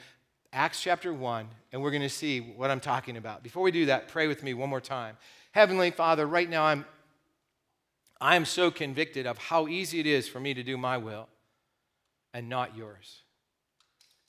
Acts 0.52 0.82
chapter 0.82 1.12
1, 1.12 1.46
and 1.72 1.82
we're 1.82 1.90
going 1.90 2.02
to 2.02 2.08
see 2.08 2.40
what 2.40 2.70
I'm 2.70 2.80
talking 2.80 3.18
about. 3.18 3.42
Before 3.42 3.62
we 3.62 3.70
do 3.70 3.86
that, 3.86 4.08
pray 4.08 4.28
with 4.28 4.42
me 4.42 4.54
one 4.54 4.70
more 4.70 4.80
time. 4.80 5.18
Heavenly 5.52 5.90
Father, 5.90 6.26
right 6.26 6.48
now 6.48 6.64
I'm, 6.64 6.86
I'm 8.20 8.46
so 8.46 8.70
convicted 8.70 9.26
of 9.26 9.36
how 9.36 9.68
easy 9.68 10.00
it 10.00 10.06
is 10.06 10.26
for 10.26 10.40
me 10.40 10.54
to 10.54 10.62
do 10.62 10.78
my 10.78 10.96
will 10.96 11.28
and 12.32 12.48
not 12.48 12.74
yours. 12.76 13.22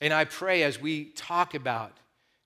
And 0.00 0.12
I 0.12 0.24
pray 0.24 0.62
as 0.62 0.80
we 0.80 1.06
talk 1.06 1.54
about 1.54 1.98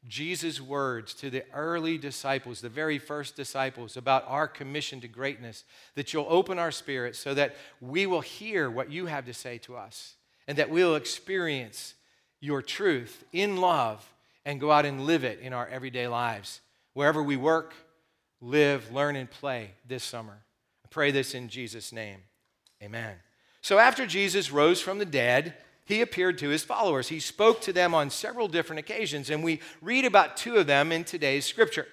Jesus' 0.06 0.60
words 0.60 1.14
to 1.14 1.30
the 1.30 1.44
early 1.54 1.96
disciples, 1.96 2.60
the 2.60 2.68
very 2.68 2.98
first 2.98 3.36
disciples, 3.36 3.96
about 3.96 4.24
our 4.28 4.46
commission 4.46 5.00
to 5.00 5.08
greatness, 5.08 5.64
that 5.94 6.12
you'll 6.12 6.26
open 6.28 6.58
our 6.58 6.70
spirits 6.70 7.18
so 7.18 7.32
that 7.34 7.56
we 7.80 8.06
will 8.06 8.20
hear 8.20 8.70
what 8.70 8.90
you 8.90 9.06
have 9.06 9.24
to 9.26 9.34
say 9.34 9.58
to 9.58 9.76
us 9.76 10.16
and 10.46 10.58
that 10.58 10.68
we'll 10.68 10.94
experience 10.94 11.94
your 12.40 12.60
truth 12.60 13.24
in 13.32 13.56
love 13.56 14.12
and 14.44 14.60
go 14.60 14.70
out 14.70 14.84
and 14.84 15.06
live 15.06 15.24
it 15.24 15.40
in 15.40 15.54
our 15.54 15.66
everyday 15.68 16.06
lives. 16.06 16.60
Wherever 16.92 17.22
we 17.22 17.36
work, 17.36 17.74
live, 18.42 18.92
learn, 18.92 19.16
and 19.16 19.30
play 19.30 19.70
this 19.88 20.04
summer. 20.04 20.42
I 20.84 20.88
pray 20.90 21.10
this 21.10 21.34
in 21.34 21.48
Jesus' 21.48 21.92
name. 21.92 22.18
Amen. 22.82 23.16
So 23.62 23.78
after 23.78 24.06
Jesus 24.06 24.52
rose 24.52 24.82
from 24.82 24.98
the 24.98 25.06
dead, 25.06 25.54
he 25.84 26.00
appeared 26.00 26.38
to 26.38 26.48
his 26.48 26.64
followers. 26.64 27.08
He 27.08 27.20
spoke 27.20 27.60
to 27.62 27.72
them 27.72 27.94
on 27.94 28.10
several 28.10 28.48
different 28.48 28.80
occasions, 28.80 29.30
and 29.30 29.44
we 29.44 29.60
read 29.82 30.04
about 30.04 30.36
two 30.36 30.56
of 30.56 30.66
them 30.66 30.92
in 30.92 31.04
today's 31.04 31.44
scripture. 31.44 31.86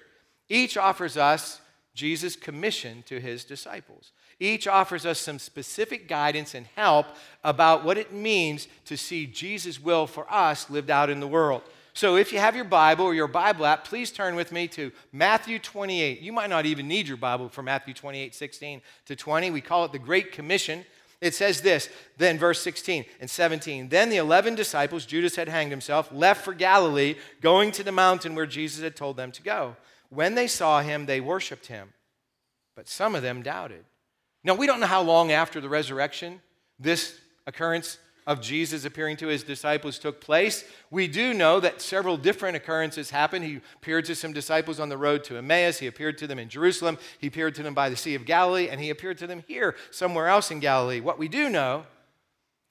Each 0.48 0.76
offers 0.76 1.16
us 1.16 1.60
Jesus' 1.94 2.36
commission 2.36 3.02
to 3.06 3.20
his 3.20 3.44
disciples. 3.44 4.12
Each 4.40 4.66
offers 4.66 5.04
us 5.04 5.18
some 5.18 5.38
specific 5.38 6.08
guidance 6.08 6.54
and 6.54 6.66
help 6.74 7.06
about 7.44 7.84
what 7.84 7.98
it 7.98 8.12
means 8.12 8.66
to 8.86 8.96
see 8.96 9.26
Jesus' 9.26 9.78
will 9.78 10.06
for 10.06 10.26
us 10.32 10.70
lived 10.70 10.90
out 10.90 11.10
in 11.10 11.20
the 11.20 11.28
world. 11.28 11.62
So 11.94 12.16
if 12.16 12.32
you 12.32 12.38
have 12.38 12.56
your 12.56 12.64
Bible 12.64 13.04
or 13.04 13.14
your 13.14 13.28
Bible 13.28 13.66
app, 13.66 13.84
please 13.84 14.10
turn 14.10 14.34
with 14.34 14.50
me 14.50 14.66
to 14.68 14.90
Matthew 15.12 15.58
28. 15.58 16.20
You 16.20 16.32
might 16.32 16.48
not 16.48 16.64
even 16.64 16.88
need 16.88 17.06
your 17.06 17.18
Bible 17.18 17.50
for 17.50 17.62
Matthew 17.62 17.92
28, 17.92 18.34
16 18.34 18.80
to 19.06 19.16
20. 19.16 19.50
We 19.50 19.60
call 19.60 19.84
it 19.84 19.92
the 19.92 19.98
Great 19.98 20.32
Commission. 20.32 20.86
It 21.22 21.36
says 21.36 21.60
this, 21.60 21.88
then 22.18 22.36
verse 22.36 22.60
16 22.60 23.04
and 23.20 23.30
17. 23.30 23.88
Then 23.90 24.10
the 24.10 24.16
11 24.16 24.56
disciples, 24.56 25.06
Judas 25.06 25.36
had 25.36 25.48
hanged 25.48 25.70
himself, 25.70 26.10
left 26.12 26.44
for 26.44 26.52
Galilee, 26.52 27.14
going 27.40 27.70
to 27.72 27.84
the 27.84 27.92
mountain 27.92 28.34
where 28.34 28.44
Jesus 28.44 28.82
had 28.82 28.96
told 28.96 29.16
them 29.16 29.30
to 29.30 29.42
go. 29.42 29.76
When 30.10 30.34
they 30.34 30.48
saw 30.48 30.82
him, 30.82 31.06
they 31.06 31.20
worshiped 31.20 31.68
him, 31.68 31.92
but 32.74 32.88
some 32.88 33.14
of 33.14 33.22
them 33.22 33.40
doubted. 33.40 33.84
Now, 34.42 34.54
we 34.54 34.66
don't 34.66 34.80
know 34.80 34.86
how 34.86 35.02
long 35.02 35.30
after 35.30 35.60
the 35.60 35.68
resurrection 35.68 36.42
this 36.80 37.16
occurrence 37.46 37.98
of 38.26 38.40
Jesus 38.40 38.84
appearing 38.84 39.16
to 39.18 39.26
his 39.28 39.42
disciples 39.42 39.98
took 39.98 40.20
place. 40.20 40.64
We 40.90 41.08
do 41.08 41.34
know 41.34 41.60
that 41.60 41.82
several 41.82 42.16
different 42.16 42.56
occurrences 42.56 43.10
happened. 43.10 43.44
He 43.44 43.60
appeared 43.76 44.04
to 44.06 44.14
some 44.14 44.32
disciples 44.32 44.78
on 44.78 44.88
the 44.88 44.98
road 44.98 45.24
to 45.24 45.36
Emmaus, 45.36 45.78
he 45.78 45.86
appeared 45.86 46.18
to 46.18 46.26
them 46.26 46.38
in 46.38 46.48
Jerusalem, 46.48 46.98
he 47.18 47.26
appeared 47.26 47.54
to 47.56 47.62
them 47.62 47.74
by 47.74 47.88
the 47.88 47.96
Sea 47.96 48.14
of 48.14 48.24
Galilee, 48.24 48.68
and 48.68 48.80
he 48.80 48.90
appeared 48.90 49.18
to 49.18 49.26
them 49.26 49.42
here, 49.46 49.74
somewhere 49.90 50.28
else 50.28 50.50
in 50.50 50.60
Galilee. 50.60 51.00
What 51.00 51.18
we 51.18 51.28
do 51.28 51.48
know 51.48 51.84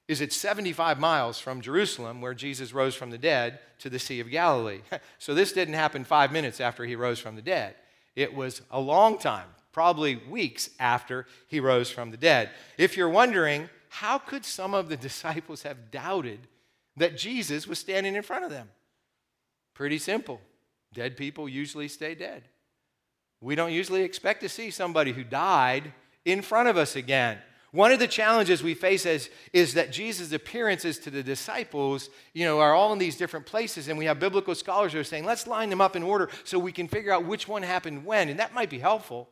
is 0.08 0.20
it's 0.20 0.36
75 0.36 1.00
miles 1.00 1.40
from 1.40 1.62
Jerusalem, 1.62 2.22
where 2.22 2.34
Jesus 2.34 2.74
rose 2.74 2.96
from 2.96 3.12
the 3.12 3.18
dead, 3.18 3.60
to 3.80 3.90
the 3.90 4.00
Sea 4.00 4.20
of 4.20 4.30
Galilee. 4.30 4.82
So 5.20 5.34
this 5.34 5.54
didn't 5.54 5.76
happen 5.76 6.04
five 6.04 6.32
minutes 6.32 6.60
after 6.60 6.86
he 6.86 6.96
rose 6.96 7.20
from 7.20 7.36
the 7.36 7.42
dead. 7.42 7.76
It 8.16 8.34
was 8.34 8.62
a 8.72 8.80
long 8.80 9.20
time, 9.20 9.48
probably 9.72 10.16
weeks 10.16 10.70
after 10.80 11.28
he 11.48 11.60
rose 11.60 11.90
from 11.90 12.12
the 12.12 12.18
dead. 12.18 12.50
If 12.78 12.98
you're 12.98 13.10
wondering, 13.10 13.70
how 13.94 14.18
could 14.18 14.46
some 14.46 14.74
of 14.74 14.88
the 14.88 14.96
disciples 15.10 15.64
have 15.64 15.92
doubted 15.92 16.40
that 16.96 17.18
Jesus 17.18 17.68
was 17.68 17.78
standing 17.78 18.16
in 18.16 18.24
front 18.24 18.46
of 18.46 18.50
them? 18.50 18.70
Pretty 19.74 19.98
simple. 19.98 20.40
Dead 20.94 21.18
people 21.18 21.50
usually 21.50 21.90
stay 21.90 22.16
dead. 22.16 22.44
We 23.42 23.56
don't 23.56 23.74
usually 23.74 24.04
expect 24.04 24.42
to 24.42 24.50
see 24.50 24.70
somebody 24.72 25.12
who 25.12 25.26
died 25.26 25.92
in 26.24 26.42
front 26.42 26.70
of 26.70 26.78
us 26.78 26.96
again. 26.96 27.40
One 27.72 27.92
of 27.92 28.00
the 28.00 28.08
challenges 28.08 28.64
we 28.64 28.76
face 28.76 29.06
is, 29.06 29.30
is 29.52 29.74
that 29.74 29.92
Jesus' 29.92 30.32
appearances 30.32 30.98
to 31.00 31.10
the 31.10 31.24
disciples, 31.24 32.10
you 32.34 32.46
know, 32.46 32.60
are 32.60 32.74
all 32.74 32.94
in 32.94 33.00
these 33.00 33.18
different 33.18 33.46
places, 33.46 33.90
and 33.90 33.98
we 33.98 34.06
have 34.06 34.20
biblical 34.20 34.56
scholars 34.56 34.94
who 34.94 35.00
are 35.00 35.06
saying, 35.06 35.26
let's 35.26 35.48
line 35.48 35.70
them 35.70 35.82
up 35.82 35.98
in 35.98 36.04
order 36.04 36.30
so 36.46 36.60
we 36.60 36.72
can 36.72 36.88
figure 36.88 37.12
out 37.12 37.26
which 37.26 37.48
one 37.48 37.64
happened 37.64 38.06
when, 38.06 38.30
and 38.30 38.40
that 38.40 38.54
might 38.54 38.70
be 38.70 38.80
helpful. 38.80 39.30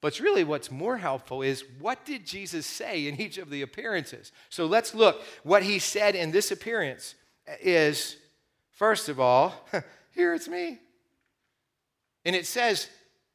But 0.00 0.20
really, 0.20 0.44
what's 0.44 0.70
more 0.70 0.96
helpful 0.96 1.42
is 1.42 1.64
what 1.80 2.04
did 2.04 2.24
Jesus 2.24 2.66
say 2.66 3.08
in 3.08 3.20
each 3.20 3.36
of 3.38 3.50
the 3.50 3.62
appearances? 3.62 4.32
So 4.48 4.66
let's 4.66 4.94
look. 4.94 5.22
What 5.42 5.62
he 5.62 5.78
said 5.80 6.14
in 6.14 6.30
this 6.30 6.50
appearance 6.50 7.16
is, 7.60 8.16
first 8.70 9.08
of 9.08 9.18
all, 9.18 9.68
here 10.12 10.34
it's 10.34 10.48
me. 10.48 10.78
And 12.24 12.36
it 12.36 12.46
says, 12.46 12.88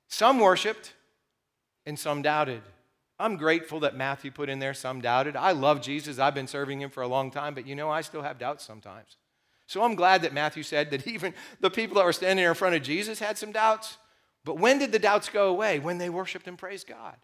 some 0.07 0.39
worshiped 0.39 0.93
and 1.85 1.97
some 1.97 2.21
doubted. 2.21 2.61
I'm 3.19 3.37
grateful 3.37 3.81
that 3.81 3.95
Matthew 3.95 4.31
put 4.31 4.49
in 4.49 4.59
there 4.59 4.73
some 4.73 5.01
doubted. 5.01 5.35
I 5.35 5.51
love 5.51 5.81
Jesus. 5.81 6.19
I've 6.19 6.35
been 6.35 6.47
serving 6.47 6.81
him 6.81 6.89
for 6.89 7.03
a 7.03 7.07
long 7.07 7.31
time, 7.31 7.53
but 7.53 7.67
you 7.67 7.75
know, 7.75 7.89
I 7.89 8.01
still 8.01 8.21
have 8.21 8.39
doubts 8.39 8.63
sometimes. 8.63 9.17
So 9.65 9.83
I'm 9.83 9.95
glad 9.95 10.21
that 10.21 10.33
Matthew 10.33 10.63
said 10.63 10.91
that 10.91 11.07
even 11.07 11.33
the 11.59 11.69
people 11.69 11.95
that 11.95 12.05
were 12.05 12.13
standing 12.13 12.45
in 12.45 12.53
front 12.53 12.75
of 12.75 12.83
Jesus 12.83 13.19
had 13.19 13.37
some 13.37 13.51
doubts. 13.51 13.97
But 14.45 14.59
when 14.59 14.79
did 14.79 14.91
the 14.91 14.99
doubts 14.99 15.29
go 15.29 15.49
away? 15.49 15.79
When 15.79 15.97
they 15.97 16.09
worshiped 16.09 16.47
and 16.47 16.57
praised 16.57 16.87
God. 16.87 17.15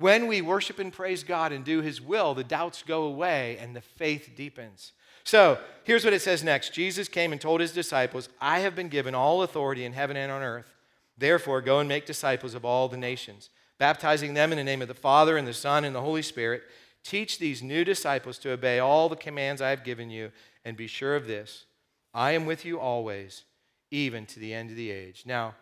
When 0.00 0.28
we 0.28 0.40
worship 0.40 0.78
and 0.78 0.90
praise 0.90 1.22
God 1.22 1.52
and 1.52 1.62
do 1.62 1.82
His 1.82 2.00
will, 2.00 2.34
the 2.34 2.42
doubts 2.42 2.82
go 2.82 3.02
away 3.02 3.58
and 3.60 3.76
the 3.76 3.82
faith 3.82 4.30
deepens. 4.34 4.92
So 5.24 5.58
here's 5.84 6.04
what 6.04 6.14
it 6.14 6.22
says 6.22 6.42
next 6.42 6.72
Jesus 6.72 7.06
came 7.06 7.32
and 7.32 7.40
told 7.40 7.60
His 7.60 7.72
disciples, 7.72 8.30
I 8.40 8.60
have 8.60 8.74
been 8.74 8.88
given 8.88 9.14
all 9.14 9.42
authority 9.42 9.84
in 9.84 9.92
heaven 9.92 10.16
and 10.16 10.32
on 10.32 10.42
earth. 10.42 10.72
Therefore, 11.18 11.60
go 11.60 11.80
and 11.80 11.88
make 11.88 12.06
disciples 12.06 12.54
of 12.54 12.64
all 12.64 12.88
the 12.88 12.96
nations, 12.96 13.50
baptizing 13.78 14.32
them 14.32 14.52
in 14.52 14.58
the 14.58 14.64
name 14.64 14.80
of 14.80 14.88
the 14.88 14.94
Father 14.94 15.36
and 15.36 15.46
the 15.46 15.52
Son 15.52 15.84
and 15.84 15.94
the 15.94 16.00
Holy 16.00 16.22
Spirit. 16.22 16.62
Teach 17.04 17.38
these 17.38 17.62
new 17.62 17.84
disciples 17.84 18.38
to 18.38 18.52
obey 18.52 18.78
all 18.78 19.10
the 19.10 19.16
commands 19.16 19.60
I 19.60 19.68
have 19.68 19.84
given 19.84 20.08
you, 20.08 20.32
and 20.64 20.78
be 20.78 20.86
sure 20.86 21.14
of 21.14 21.26
this 21.26 21.66
I 22.14 22.32
am 22.32 22.46
with 22.46 22.64
you 22.64 22.80
always, 22.80 23.44
even 23.90 24.24
to 24.26 24.40
the 24.40 24.54
end 24.54 24.70
of 24.70 24.76
the 24.76 24.90
age. 24.90 25.24
Now, 25.26 25.54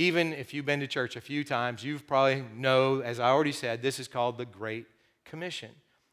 even 0.00 0.32
if 0.32 0.54
you've 0.54 0.64
been 0.64 0.80
to 0.80 0.86
church 0.86 1.14
a 1.14 1.20
few 1.20 1.44
times, 1.44 1.84
you've 1.84 2.06
probably 2.06 2.42
know, 2.56 3.00
as 3.00 3.20
I 3.20 3.28
already 3.28 3.52
said, 3.52 3.82
this 3.82 3.98
is 3.98 4.08
called 4.08 4.38
the 4.38 4.46
Great 4.46 4.86
Commission. 5.26 5.68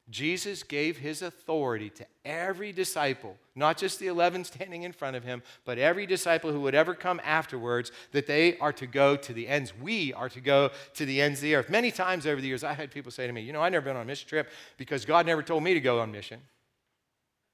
Jesus 0.09 0.61
gave 0.61 0.97
his 0.97 1.21
authority 1.21 1.89
to 1.91 2.05
every 2.25 2.73
disciple, 2.73 3.37
not 3.55 3.77
just 3.77 3.99
the 3.99 4.07
11 4.07 4.43
standing 4.43 4.83
in 4.83 4.91
front 4.91 5.15
of 5.15 5.23
him, 5.23 5.41
but 5.63 5.77
every 5.77 6.05
disciple 6.05 6.51
who 6.51 6.59
would 6.59 6.75
ever 6.75 6.93
come 6.93 7.21
afterwards, 7.23 7.93
that 8.11 8.27
they 8.27 8.57
are 8.57 8.73
to 8.73 8.87
go 8.87 9.15
to 9.15 9.31
the 9.31 9.47
ends. 9.47 9.71
We 9.81 10.11
are 10.11 10.27
to 10.29 10.41
go 10.41 10.71
to 10.95 11.05
the 11.05 11.21
ends 11.21 11.39
of 11.39 11.43
the 11.43 11.55
earth. 11.55 11.69
Many 11.69 11.91
times 11.91 12.27
over 12.27 12.41
the 12.41 12.47
years, 12.47 12.65
I've 12.65 12.75
had 12.75 12.91
people 12.91 13.13
say 13.13 13.25
to 13.25 13.31
me, 13.31 13.39
You 13.39 13.53
know, 13.53 13.61
I've 13.61 13.71
never 13.71 13.85
been 13.85 13.95
on 13.95 14.01
a 14.01 14.05
mission 14.05 14.27
trip 14.27 14.49
because 14.75 15.05
God 15.05 15.25
never 15.25 15.41
told 15.41 15.63
me 15.63 15.73
to 15.73 15.79
go 15.79 16.01
on 16.01 16.11
mission. 16.11 16.41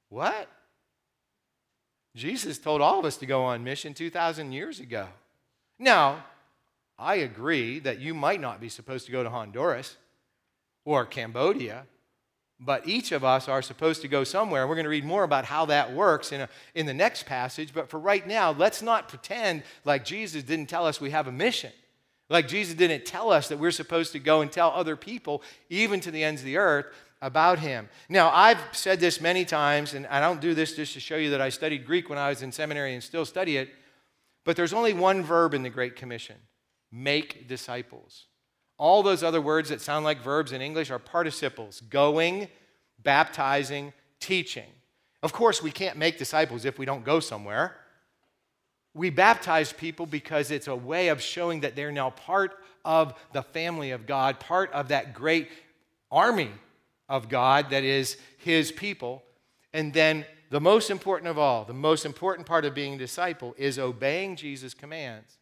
What? 0.10 0.50
Jesus 2.16 2.58
told 2.58 2.82
all 2.82 2.98
of 2.98 3.06
us 3.06 3.18
to 3.18 3.28
go 3.28 3.44
on 3.44 3.63
mission 3.63 3.94
2,000 3.94 4.52
years 4.52 4.80
ago. 4.80 5.10
Now, 5.84 6.24
I 6.98 7.16
agree 7.16 7.80
that 7.80 8.00
you 8.00 8.13
might 8.13 8.40
not 8.40 8.62
be 8.62 8.70
supposed 8.70 9.06
to 9.08 9.12
go 9.12 9.22
to 9.22 9.30
Honduras 9.30 9.98
or 10.86 11.06
Cambodia, 11.06 11.86
but 12.58 12.88
each 12.88 13.12
of 13.12 13.25
us 13.25 13.50
are 13.50 13.62
supposed 13.62 14.02
to 14.04 14.08
go 14.08 14.24
somewhere. 14.24 14.66
We're 14.66 14.75
going 14.75 14.86
to 14.86 14.90
read 14.90 15.04
more 15.04 15.25
about 15.25 15.44
how 15.44 15.66
that 15.66 15.92
works 15.92 16.32
in, 16.32 16.40
a, 16.40 16.50
in 16.74 16.86
the 16.86 16.94
next 16.94 17.25
passage. 17.25 17.74
But 17.74 17.90
for 17.90 18.00
right 18.00 18.25
now, 18.25 18.52
let's 18.52 18.82
not 18.82 19.10
pretend 19.10 19.63
like 19.84 20.06
Jesus 20.06 20.44
didn't 20.44 20.70
tell 20.70 20.88
us 20.88 21.02
we 21.02 21.12
have 21.12 21.28
a 21.28 21.34
mission. 21.34 21.74
Like 22.30 22.48
Jesus 22.48 22.75
didn't 22.75 23.06
tell 23.06 23.30
us 23.30 23.50
that 23.50 23.60
we're 23.60 23.72
supposed 23.72 24.13
to 24.13 24.20
go 24.20 24.40
and 24.40 24.50
tell 24.50 24.72
other 24.72 24.96
people, 24.96 25.44
even 25.70 26.00
to 26.00 26.12
the 26.12 26.24
ends 26.24 26.40
of 26.40 26.46
the 26.46 26.56
earth, 26.56 26.86
about 27.22 27.60
him. 27.60 27.90
Now, 28.08 28.30
I've 28.30 28.60
said 28.72 29.02
this 29.02 29.20
many 29.20 29.44
times, 29.44 29.94
and 29.96 30.08
I 30.08 30.22
don't 30.22 30.40
do 30.40 30.54
this 30.54 30.78
just 30.78 30.94
to 30.94 31.02
show 31.02 31.18
you 31.18 31.32
that 31.32 31.42
I 31.42 31.50
studied 31.50 31.86
Greek 31.86 32.08
when 32.08 32.18
I 32.18 32.30
was 32.30 32.42
in 32.42 32.54
seminary 32.54 32.94
and 32.94 33.04
still 33.04 33.25
study 33.25 33.58
it. 33.58 33.70
But 34.46 34.56
there's 34.56 34.74
only 34.74 34.94
one 34.94 35.24
verb 35.24 35.54
in 35.54 35.64
the 35.64 35.70
Great 35.70 35.96
Commission 35.96 36.36
make 36.92 37.48
disciples. 37.48 38.26
All 38.78 39.02
those 39.02 39.24
other 39.24 39.42
words 39.42 39.70
that 39.70 39.82
sound 39.82 40.06
like 40.06 40.22
verbs 40.22 40.52
in 40.52 40.62
English 40.62 40.92
are 40.92 41.00
participles 41.00 41.82
going, 41.82 42.48
baptizing, 43.02 43.94
teaching. 44.20 44.70
Of 45.22 45.34
course, 45.34 45.62
we 45.62 45.72
can't 45.72 45.98
make 45.98 46.18
disciples 46.18 46.66
if 46.66 46.78
we 46.78 46.86
don't 46.86 47.04
go 47.04 47.20
somewhere. 47.20 47.76
We 48.94 49.10
baptize 49.10 49.74
people 49.74 50.06
because 50.06 50.52
it's 50.52 50.68
a 50.68 50.76
way 50.76 51.08
of 51.08 51.22
showing 51.22 51.62
that 51.62 51.76
they're 51.76 51.92
now 51.92 52.12
part 52.12 52.58
of 52.86 53.14
the 53.32 53.42
family 53.42 53.92
of 53.92 54.06
God, 54.06 54.40
part 54.40 54.72
of 54.72 54.90
that 54.90 55.14
great 55.14 55.50
army 56.12 56.52
of 57.10 57.30
God 57.30 57.70
that 57.72 57.84
is 57.84 58.18
His 58.38 58.72
people. 58.72 59.24
And 59.72 59.94
then 59.94 60.26
the 60.54 60.62
most 60.62 60.92
important 60.92 61.28
of 61.28 61.40
all, 61.40 61.66
the 61.66 61.74
most 61.74 62.06
important 62.06 62.46
part 62.46 62.64
of 62.64 62.76
being 62.76 62.94
a 62.94 62.98
disciple 63.00 63.56
is 63.58 63.80
obeying 63.80 64.36
Jesus' 64.36 64.76
commands 64.76 65.40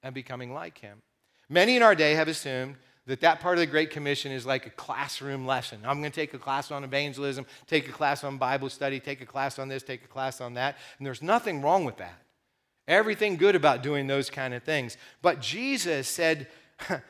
and 0.00 0.14
becoming 0.14 0.54
like 0.54 0.78
him. 0.78 1.02
Many 1.48 1.74
in 1.74 1.82
our 1.82 1.96
day 1.96 2.14
have 2.14 2.28
assumed 2.28 2.76
that 3.06 3.20
that 3.22 3.40
part 3.40 3.56
of 3.56 3.58
the 3.58 3.66
Great 3.66 3.90
Commission 3.90 4.30
is 4.30 4.46
like 4.46 4.64
a 4.64 4.70
classroom 4.70 5.44
lesson. 5.44 5.80
I'm 5.84 5.98
going 5.98 6.12
to 6.12 6.14
take 6.14 6.34
a 6.34 6.38
class 6.38 6.70
on 6.70 6.84
evangelism, 6.84 7.46
take 7.66 7.88
a 7.88 7.92
class 7.92 8.22
on 8.22 8.38
Bible 8.38 8.70
study, 8.70 9.00
take 9.00 9.20
a 9.20 9.26
class 9.26 9.58
on 9.58 9.66
this, 9.66 9.82
take 9.82 10.04
a 10.04 10.06
class 10.06 10.40
on 10.40 10.54
that. 10.54 10.76
And 10.98 11.06
there's 11.06 11.20
nothing 11.20 11.60
wrong 11.60 11.84
with 11.84 11.96
that. 11.96 12.22
Everything 12.86 13.36
good 13.36 13.56
about 13.56 13.82
doing 13.82 14.06
those 14.06 14.30
kind 14.30 14.54
of 14.54 14.62
things. 14.62 14.96
But 15.20 15.40
Jesus 15.40 16.06
said 16.06 16.46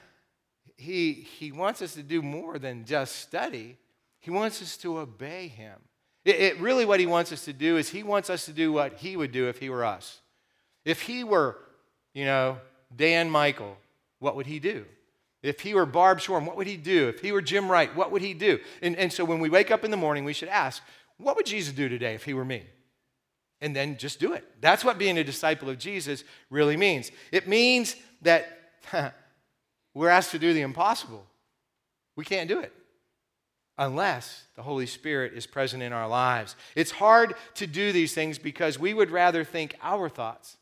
he, 0.79 1.13
he 1.13 1.53
wants 1.53 1.83
us 1.83 1.93
to 1.93 2.03
do 2.03 2.23
more 2.23 2.59
than 2.59 2.87
just 2.87 3.17
study, 3.17 3.77
He 4.21 4.31
wants 4.31 4.63
us 4.63 4.79
to 4.79 4.99
obey 4.99 5.49
Him. 5.49 5.79
It, 6.25 6.37
it 6.37 6.61
really 6.61 6.85
what 6.85 7.00
he 7.00 7.07
wants 7.07 7.33
us 7.33 7.45
to 7.45 7.52
do 7.52 7.76
is 7.76 7.88
he 7.88 8.02
wants 8.02 8.31
us 8.31 8.45
to 8.47 8.52
do 8.52 8.73
what 8.73 8.95
he 8.95 9.16
would 9.16 9.33
do 9.33 9.49
if 9.49 9.59
he 9.59 9.71
were 9.71 9.85
us. 9.85 10.21
If 10.85 11.02
he 11.02 11.25
were, 11.25 11.59
you 12.12 12.25
know, 12.25 12.59
Dan 12.95 13.31
Michael, 13.31 13.76
what 14.19 14.37
would 14.37 14.47
he 14.47 14.59
do? 14.59 14.85
If 15.43 15.61
he 15.61 15.75
were 15.75 15.87
Barb 15.87 16.21
Shorm, 16.21 16.47
what 16.47 16.57
would 16.57 16.66
he 16.66 16.76
do? 16.76 17.09
If 17.09 17.21
he 17.21 17.33
were 17.33 17.43
Jim 17.43 17.71
Wright, 17.71 17.95
what 17.95 18.11
would 18.11 18.23
he 18.23 18.33
do? 18.33 18.59
And, 18.81 18.97
and 18.97 19.12
so 19.12 19.25
when 19.25 19.40
we 19.40 19.50
wake 19.50 19.71
up 19.71 19.85
in 19.85 19.90
the 19.90 19.97
morning, 19.97 20.25
we 20.25 20.33
should 20.33 20.49
ask, 20.49 20.83
what 21.19 21.37
would 21.37 21.47
Jesus 21.47 21.75
do 21.75 21.88
today 21.88 22.14
if 22.14 22.25
he 22.25 22.35
were 22.35 22.45
me? 22.45 22.62
and 23.64 23.75
then 23.75 23.97
just 23.97 24.21
do 24.21 24.35
it. 24.35 24.45
That's 24.61 24.85
what 24.85 24.99
being 24.99 25.16
a 25.16 25.25
disciple 25.25 25.71
of 25.71 25.78
Jesus 25.78 26.23
really 26.50 26.76
means. 26.76 27.11
It 27.33 27.49
means 27.49 27.97
that 28.21 28.59
we're 29.95 30.11
asked 30.11 30.33
to 30.33 30.38
do 30.38 30.52
the 30.52 30.61
impossible. 30.61 31.25
We 32.14 32.26
can't 32.26 32.47
do 32.47 32.61
it 32.61 32.75
unless 33.76 34.45
the 34.54 34.62
Holy 34.62 34.87
Spirit 34.87 35.33
is 35.35 35.47
present 35.47 35.83
in 35.83 35.93
our 35.93 36.09
lives. 36.09 36.57
It's 36.76 36.93
hard 36.93 37.35
to 37.54 37.66
do 37.66 37.93
these 37.93 38.14
things 38.14 38.38
because 38.38 38.78
we 38.78 38.95
would 38.95 39.11
rather 39.11 39.45
think 39.45 39.76
our 39.83 40.09
thoughts. 40.09 40.57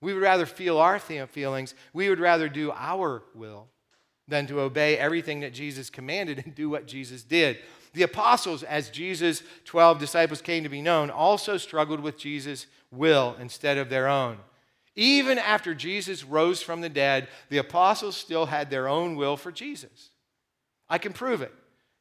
We 0.00 0.12
would 0.12 0.22
rather 0.22 0.46
feel 0.46 0.78
our 0.78 0.98
feelings. 0.98 1.74
We 1.92 2.08
would 2.08 2.20
rather 2.20 2.48
do 2.48 2.72
our 2.72 3.22
will 3.34 3.68
than 4.26 4.46
to 4.46 4.60
obey 4.60 4.96
everything 4.96 5.40
that 5.40 5.52
Jesus 5.52 5.90
commanded 5.90 6.42
and 6.44 6.54
do 6.54 6.70
what 6.70 6.86
Jesus 6.86 7.22
did. 7.22 7.58
The 7.92 8.02
apostles, 8.02 8.62
as 8.62 8.90
Jesus' 8.90 9.42
12 9.66 9.98
disciples 9.98 10.42
came 10.42 10.62
to 10.62 10.68
be 10.68 10.82
known, 10.82 11.10
also 11.10 11.56
struggled 11.56 12.00
with 12.00 12.18
Jesus' 12.18 12.66
will 12.90 13.36
instead 13.38 13.78
of 13.78 13.88
their 13.88 14.08
own. 14.08 14.38
Even 14.96 15.38
after 15.38 15.74
Jesus 15.74 16.24
rose 16.24 16.62
from 16.62 16.80
the 16.80 16.88
dead, 16.88 17.28
the 17.50 17.58
apostles 17.58 18.16
still 18.16 18.46
had 18.46 18.70
their 18.70 18.88
own 18.88 19.16
will 19.16 19.36
for 19.36 19.52
Jesus. 19.52 20.10
I 20.88 20.98
can 20.98 21.12
prove 21.12 21.42
it. 21.42 21.52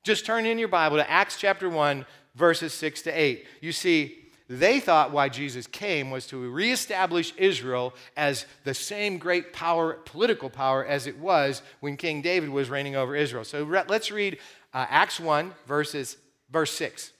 Just 0.03 0.25
turn 0.25 0.45
in 0.45 0.59
your 0.59 0.67
Bible 0.67 0.97
to 0.97 1.09
Acts 1.09 1.37
chapter 1.37 1.69
1, 1.69 2.05
verses 2.35 2.73
6 2.73 3.03
to 3.03 3.11
8. 3.11 3.45
You 3.61 3.71
see, 3.71 4.23
they 4.49 4.81
thought 4.81 5.11
why 5.11 5.29
Jesus 5.29 5.65
came 5.65 6.11
was 6.11 6.27
to 6.27 6.51
reestablish 6.51 7.33
Israel 7.37 7.93
as 8.17 8.45
the 8.65 8.73
same 8.73 9.17
great 9.17 9.53
power, 9.53 9.93
political 10.05 10.49
power, 10.49 10.85
as 10.85 11.07
it 11.07 11.17
was 11.17 11.61
when 11.79 11.95
King 11.95 12.21
David 12.21 12.49
was 12.49 12.69
reigning 12.69 12.97
over 12.97 13.15
Israel. 13.15 13.45
So 13.45 13.63
let's 13.63 14.11
read 14.11 14.39
uh, 14.73 14.85
Acts 14.89 15.21
1, 15.21 15.53
verses, 15.65 16.17
verse 16.51 16.71
6. 16.71 17.07
It 17.07 17.13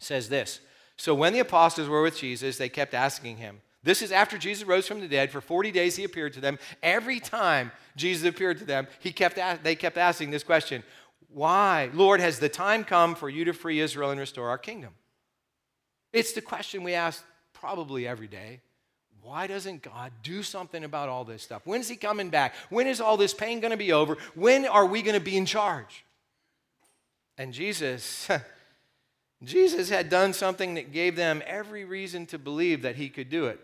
says 0.00 0.28
this 0.28 0.60
So 0.96 1.14
when 1.14 1.32
the 1.32 1.38
apostles 1.38 1.88
were 1.88 2.02
with 2.02 2.18
Jesus, 2.18 2.58
they 2.58 2.68
kept 2.68 2.94
asking 2.94 3.36
him. 3.36 3.60
This 3.84 4.00
is 4.00 4.12
after 4.12 4.38
Jesus 4.38 4.66
rose 4.66 4.88
from 4.88 5.00
the 5.00 5.08
dead. 5.08 5.30
For 5.30 5.42
40 5.42 5.70
days 5.70 5.94
he 5.94 6.04
appeared 6.04 6.32
to 6.32 6.40
them. 6.40 6.58
Every 6.82 7.20
time 7.20 7.70
Jesus 7.96 8.26
appeared 8.26 8.58
to 8.58 8.64
them, 8.64 8.88
he 8.98 9.12
kept, 9.12 9.38
they 9.62 9.76
kept 9.76 9.98
asking 9.98 10.30
this 10.30 10.42
question 10.42 10.82
Why, 11.34 11.90
Lord, 11.92 12.20
has 12.20 12.38
the 12.38 12.48
time 12.48 12.84
come 12.84 13.16
for 13.16 13.28
you 13.28 13.44
to 13.46 13.52
free 13.52 13.80
Israel 13.80 14.10
and 14.10 14.20
restore 14.20 14.50
our 14.50 14.58
kingdom? 14.58 14.92
It's 16.12 16.32
the 16.32 16.40
question 16.40 16.84
we 16.84 16.94
ask 16.94 17.24
probably 17.52 18.06
every 18.06 18.28
day. 18.28 18.60
Why 19.20 19.48
doesn't 19.48 19.82
God 19.82 20.12
do 20.22 20.44
something 20.44 20.84
about 20.84 21.08
all 21.08 21.24
this 21.24 21.42
stuff? 21.42 21.62
When's 21.64 21.88
He 21.88 21.96
coming 21.96 22.30
back? 22.30 22.54
When 22.70 22.86
is 22.86 23.00
all 23.00 23.16
this 23.16 23.34
pain 23.34 23.58
going 23.58 23.72
to 23.72 23.76
be 23.76 23.92
over? 23.92 24.16
When 24.36 24.64
are 24.64 24.86
we 24.86 25.02
going 25.02 25.18
to 25.18 25.24
be 25.24 25.36
in 25.36 25.44
charge? 25.44 26.04
And 27.36 27.52
Jesus, 27.52 28.28
Jesus 29.42 29.88
had 29.88 30.08
done 30.08 30.34
something 30.34 30.74
that 30.74 30.92
gave 30.92 31.16
them 31.16 31.42
every 31.46 31.84
reason 31.84 32.26
to 32.26 32.38
believe 32.38 32.82
that 32.82 32.94
he 32.94 33.08
could 33.08 33.28
do 33.28 33.46
it. 33.46 33.58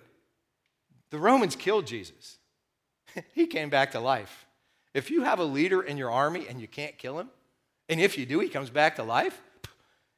The 1.10 1.18
Romans 1.18 1.54
killed 1.54 1.86
Jesus, 1.86 2.38
he 3.32 3.46
came 3.46 3.70
back 3.70 3.92
to 3.92 4.00
life. 4.00 4.46
If 4.92 5.08
you 5.08 5.22
have 5.22 5.38
a 5.38 5.44
leader 5.44 5.82
in 5.82 5.96
your 5.96 6.10
army 6.10 6.46
and 6.48 6.60
you 6.60 6.66
can't 6.66 6.98
kill 6.98 7.20
him, 7.20 7.30
and 7.90 8.00
if 8.00 8.16
you 8.16 8.24
do, 8.24 8.38
he 8.38 8.48
comes 8.48 8.70
back 8.70 8.96
to 8.96 9.02
life, 9.02 9.42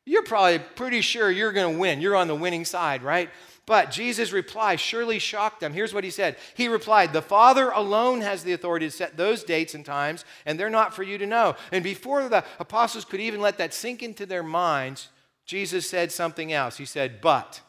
you're 0.04 0.22
probably 0.22 0.58
pretty 0.58 1.00
sure 1.00 1.30
you're 1.30 1.52
going 1.52 1.74
to 1.74 1.80
win. 1.80 2.00
You're 2.00 2.16
on 2.16 2.28
the 2.28 2.34
winning 2.34 2.64
side, 2.64 3.02
right? 3.02 3.30
But 3.66 3.90
Jesus' 3.90 4.32
reply 4.32 4.76
surely 4.76 5.18
shocked 5.18 5.60
them. 5.60 5.72
Here's 5.72 5.94
what 5.94 6.04
he 6.04 6.10
said 6.10 6.36
He 6.54 6.68
replied, 6.68 7.12
The 7.12 7.22
Father 7.22 7.70
alone 7.70 8.20
has 8.20 8.42
the 8.44 8.52
authority 8.52 8.86
to 8.86 8.90
set 8.90 9.16
those 9.16 9.42
dates 9.42 9.74
and 9.74 9.86
times, 9.86 10.24
and 10.44 10.58
they're 10.58 10.70
not 10.70 10.94
for 10.94 11.02
you 11.02 11.18
to 11.18 11.26
know. 11.26 11.56
And 11.70 11.82
before 11.82 12.28
the 12.28 12.44
apostles 12.58 13.04
could 13.04 13.20
even 13.20 13.40
let 13.40 13.58
that 13.58 13.72
sink 13.72 14.02
into 14.02 14.26
their 14.26 14.42
minds, 14.42 15.08
Jesus 15.46 15.88
said 15.88 16.12
something 16.12 16.52
else. 16.52 16.76
He 16.76 16.84
said, 16.84 17.20
But. 17.20 17.60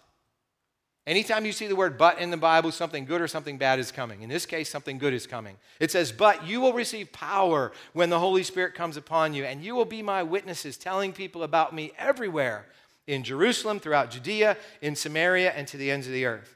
Anytime 1.05 1.45
you 1.45 1.51
see 1.51 1.67
the 1.67 1.75
word 1.75 1.97
but 1.97 2.19
in 2.19 2.31
the 2.31 2.37
Bible, 2.37 2.71
something 2.71 3.03
good 3.03 3.19
or 3.19 3.27
something 3.27 3.57
bad 3.57 3.77
is 3.77 3.91
coming. 3.91 4.21
In 4.21 4.29
this 4.29 4.45
case, 4.45 4.69
something 4.69 4.97
good 4.97 5.13
is 5.13 5.27
coming. 5.27 5.57
It 5.81 5.91
says, 5.91 6.13
But 6.13 6.47
you 6.47 6.61
will 6.61 6.71
receive 6.71 7.11
power 7.11 7.73
when 7.91 8.09
the 8.09 8.19
Holy 8.19 8.43
Spirit 8.43 8.73
comes 8.73 8.95
upon 8.95 9.33
you, 9.33 9.43
and 9.43 9.61
you 9.61 9.75
will 9.75 9.85
be 9.85 10.01
my 10.01 10.23
witnesses, 10.23 10.77
telling 10.77 11.11
people 11.11 11.43
about 11.43 11.75
me 11.75 11.91
everywhere 11.97 12.67
in 13.05 13.23
Jerusalem, 13.23 13.81
throughout 13.81 14.11
Judea, 14.11 14.55
in 14.81 14.95
Samaria, 14.95 15.51
and 15.51 15.67
to 15.67 15.77
the 15.77 15.91
ends 15.91 16.07
of 16.07 16.13
the 16.13 16.25
earth. 16.25 16.55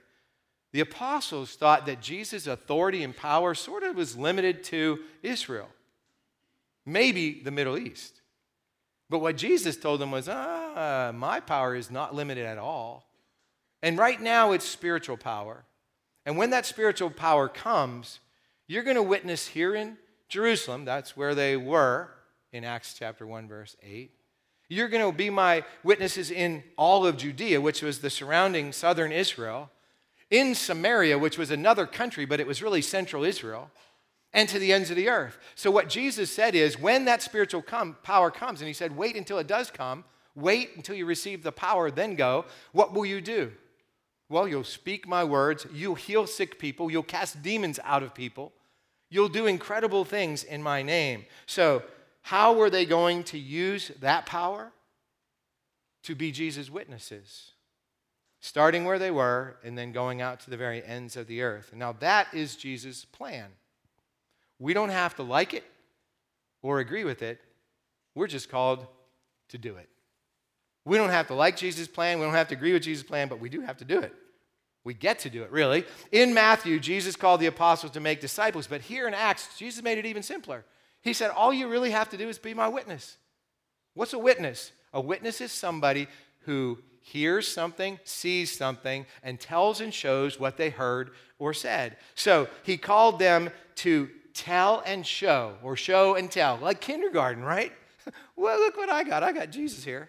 The 0.71 0.79
apostles 0.79 1.55
thought 1.55 1.85
that 1.85 2.01
Jesus' 2.01 2.47
authority 2.47 3.03
and 3.03 3.15
power 3.15 3.53
sort 3.53 3.83
of 3.83 3.97
was 3.97 4.15
limited 4.15 4.63
to 4.65 4.99
Israel, 5.23 5.67
maybe 6.85 7.41
the 7.41 7.51
Middle 7.51 7.77
East. 7.77 8.21
But 9.09 9.19
what 9.19 9.35
Jesus 9.35 9.75
told 9.75 9.99
them 9.99 10.11
was, 10.11 10.29
ah, 10.29 11.11
my 11.13 11.41
power 11.41 11.75
is 11.75 11.91
not 11.91 12.15
limited 12.15 12.45
at 12.45 12.57
all. 12.57 13.06
And 13.87 13.97
right 13.97 14.21
now, 14.21 14.51
it's 14.51 14.67
spiritual 14.67 15.15
power. 15.15 15.63
And 16.25 16.37
when 16.37 16.49
that 16.49 16.65
spiritual 16.65 17.09
power 17.09 17.47
comes, 17.47 18.19
you're 18.67 18.83
going 18.83 18.97
to 18.97 19.01
witness 19.01 19.47
here 19.47 19.73
in 19.75 19.95
Jerusalem, 20.27 20.83
that's 20.83 21.15
where 21.15 21.33
they 21.33 21.55
were 21.55 22.09
in 22.51 22.65
Acts 22.65 22.95
chapter 22.99 23.25
1, 23.25 23.47
verse 23.47 23.77
8. 23.81 24.11
You're 24.67 24.89
going 24.89 25.09
to 25.09 25.17
be 25.17 25.29
my 25.29 25.63
witnesses 25.85 26.31
in 26.31 26.65
all 26.75 27.07
of 27.07 27.15
Judea, 27.15 27.61
which 27.61 27.81
was 27.81 27.99
the 27.99 28.09
surrounding 28.09 28.73
southern 28.73 29.13
Israel, 29.13 29.71
in 30.29 30.53
Samaria, 30.53 31.17
which 31.17 31.37
was 31.37 31.49
another 31.49 31.85
country, 31.85 32.25
but 32.25 32.41
it 32.41 32.47
was 32.47 32.61
really 32.61 32.81
central 32.81 33.23
Israel, 33.23 33.71
and 34.33 34.49
to 34.49 34.59
the 34.59 34.73
ends 34.73 34.89
of 34.89 34.97
the 34.97 35.07
earth. 35.07 35.37
So, 35.55 35.71
what 35.71 35.87
Jesus 35.87 36.29
said 36.29 36.55
is 36.55 36.77
when 36.77 37.05
that 37.05 37.21
spiritual 37.21 37.61
come, 37.61 37.95
power 38.03 38.31
comes, 38.31 38.59
and 38.59 38.67
he 38.67 38.73
said, 38.73 38.97
wait 38.97 39.15
until 39.15 39.37
it 39.37 39.47
does 39.47 39.71
come, 39.71 40.03
wait 40.35 40.71
until 40.75 40.95
you 40.97 41.05
receive 41.05 41.41
the 41.41 41.53
power, 41.53 41.89
then 41.89 42.15
go, 42.15 42.43
what 42.73 42.93
will 42.93 43.05
you 43.05 43.21
do? 43.21 43.53
Well, 44.29 44.47
you'll 44.47 44.63
speak 44.63 45.07
my 45.07 45.23
words, 45.23 45.65
you'll 45.73 45.95
heal 45.95 46.27
sick 46.27 46.59
people, 46.59 46.91
you'll 46.91 47.03
cast 47.03 47.41
demons 47.41 47.79
out 47.83 48.03
of 48.03 48.13
people, 48.13 48.51
you'll 49.09 49.29
do 49.29 49.45
incredible 49.45 50.03
things 50.03 50.43
in 50.43 50.61
my 50.61 50.81
name. 50.81 51.25
So, 51.45 51.83
how 52.23 52.53
were 52.53 52.69
they 52.69 52.85
going 52.85 53.23
to 53.25 53.37
use 53.37 53.91
that 54.01 54.25
power? 54.25 54.73
To 56.03 56.15
be 56.15 56.31
Jesus' 56.31 56.69
witnesses, 56.69 57.51
starting 58.41 58.85
where 58.85 58.99
they 58.99 59.11
were 59.11 59.57
and 59.63 59.77
then 59.77 59.91
going 59.91 60.21
out 60.21 60.41
to 60.41 60.49
the 60.49 60.57
very 60.57 60.83
ends 60.83 61.17
of 61.17 61.27
the 61.27 61.41
earth. 61.41 61.71
Now, 61.73 61.93
that 61.93 62.27
is 62.33 62.55
Jesus' 62.55 63.05
plan. 63.05 63.49
We 64.59 64.73
don't 64.73 64.89
have 64.89 65.15
to 65.15 65.23
like 65.23 65.53
it 65.53 65.63
or 66.61 66.79
agree 66.79 67.03
with 67.03 67.21
it, 67.21 67.39
we're 68.15 68.27
just 68.27 68.49
called 68.49 68.87
to 69.49 69.57
do 69.57 69.75
it. 69.75 69.89
We 70.87 70.97
don't 70.97 71.09
have 71.09 71.27
to 71.27 71.33
like 71.33 71.57
Jesus' 71.57 71.87
plan, 71.87 72.17
we 72.17 72.25
don't 72.25 72.33
have 72.33 72.47
to 72.47 72.55
agree 72.55 72.71
with 72.71 72.83
Jesus' 72.83 73.03
plan, 73.03 73.27
but 73.27 73.41
we 73.41 73.49
do 73.49 73.59
have 73.61 73.77
to 73.77 73.85
do 73.85 73.99
it. 73.99 74.13
We 74.85 74.93
get 74.93 75.19
to 75.19 75.29
do 75.29 75.43
it, 75.43 75.51
really. 75.51 75.83
In 76.13 76.33
Matthew, 76.33 76.79
Jesus 76.79 77.17
called 77.17 77.41
the 77.41 77.47
apostles 77.47 77.91
to 77.91 77.99
make 77.99 78.21
disciples, 78.21 78.67
but 78.67 78.79
here 78.79 79.05
in 79.05 79.13
Acts, 79.13 79.57
Jesus 79.57 79.83
made 79.83 79.97
it 79.97 80.05
even 80.05 80.23
simpler. 80.23 80.63
He 81.01 81.11
said, 81.11 81.31
All 81.31 81.51
you 81.51 81.67
really 81.67 81.91
have 81.91 82.09
to 82.11 82.17
do 82.17 82.29
is 82.29 82.39
be 82.39 82.53
my 82.53 82.69
witness. 82.69 83.17
What's 83.95 84.13
a 84.13 84.17
witness? 84.17 84.71
A 84.93 85.01
witness 85.01 85.41
is 85.41 85.51
somebody 85.51 86.07
who 86.45 86.79
hears 87.01 87.49
something, 87.49 87.99
sees 88.05 88.57
something, 88.57 89.05
and 89.23 89.41
tells 89.41 89.81
and 89.81 89.93
shows 89.93 90.39
what 90.39 90.55
they 90.55 90.69
heard 90.69 91.11
or 91.37 91.53
said. 91.53 91.97
So 92.15 92.47
he 92.63 92.77
called 92.77 93.19
them 93.19 93.49
to 93.75 94.09
tell 94.33 94.83
and 94.85 95.05
show, 95.05 95.55
or 95.63 95.75
show 95.75 96.15
and 96.15 96.31
tell, 96.31 96.57
like 96.61 96.79
kindergarten, 96.79 97.43
right? 97.43 97.73
well, 98.37 98.57
look 98.57 98.77
what 98.77 98.89
I 98.89 99.03
got. 99.03 99.21
I 99.21 99.33
got 99.33 99.49
Jesus 99.49 99.83
here. 99.83 100.07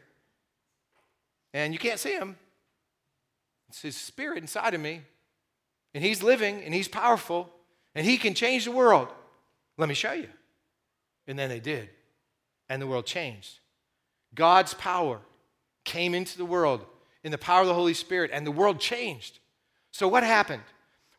And 1.54 1.72
you 1.72 1.78
can't 1.78 1.98
see 1.98 2.12
him, 2.12 2.37
it's 3.68 3.82
his 3.82 3.96
spirit 3.96 4.38
inside 4.38 4.74
of 4.74 4.80
me. 4.80 5.02
And 5.94 6.04
he's 6.04 6.22
living 6.22 6.62
and 6.62 6.74
he's 6.74 6.88
powerful 6.88 7.50
and 7.94 8.06
he 8.06 8.16
can 8.18 8.34
change 8.34 8.64
the 8.64 8.70
world. 8.70 9.08
Let 9.76 9.88
me 9.88 9.94
show 9.94 10.12
you. 10.12 10.28
And 11.26 11.38
then 11.38 11.48
they 11.48 11.61
did. 11.61 11.88
And 12.68 12.80
the 12.80 12.87
world 12.87 13.06
changed. 13.06 13.61
God's 14.34 14.74
power 14.74 15.20
came 15.84 16.14
into 16.14 16.37
the 16.37 16.44
world 16.44 16.84
in 17.24 17.32
the 17.32 17.38
power 17.38 17.62
of 17.62 17.66
the 17.66 17.74
Holy 17.74 17.94
Spirit, 17.94 18.30
and 18.32 18.46
the 18.46 18.52
world 18.52 18.78
changed. 18.78 19.38
So, 19.90 20.06
what 20.06 20.22
happened? 20.22 20.62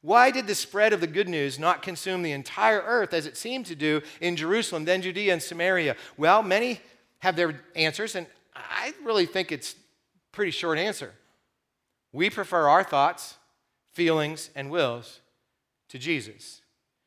Why 0.02 0.32
did 0.32 0.48
the 0.48 0.56
spread 0.56 0.94
of 0.94 1.02
the 1.02 1.08
good 1.08 1.28
news 1.28 1.60
not 1.60 1.82
consume 1.82 2.22
the 2.22 2.32
entire 2.32 2.80
earth 2.80 3.14
as 3.14 3.26
it 3.26 3.36
seemed 3.36 3.66
to 3.66 3.76
do 3.76 4.02
in 4.22 4.38
Jerusalem, 4.38 4.86
then 4.86 5.02
Judea 5.02 5.34
and 5.34 5.44
Samaria? 5.44 5.98
Well, 6.16 6.42
many 6.42 6.80
have 7.20 7.36
their 7.36 7.62
answers, 7.76 8.16
and 8.16 8.26
I 8.56 8.94
really 9.04 9.26
think 9.26 9.52
it's 9.52 9.76
pretty 10.32 10.52
short 10.52 10.78
answer. 10.78 11.14
We 12.12 12.30
prefer 12.30 12.68
our 12.68 12.84
thoughts, 12.84 13.38
feelings, 13.92 14.50
and 14.56 14.70
wills 14.70 15.22
to 15.90 15.98
Jesus. 16.00 16.62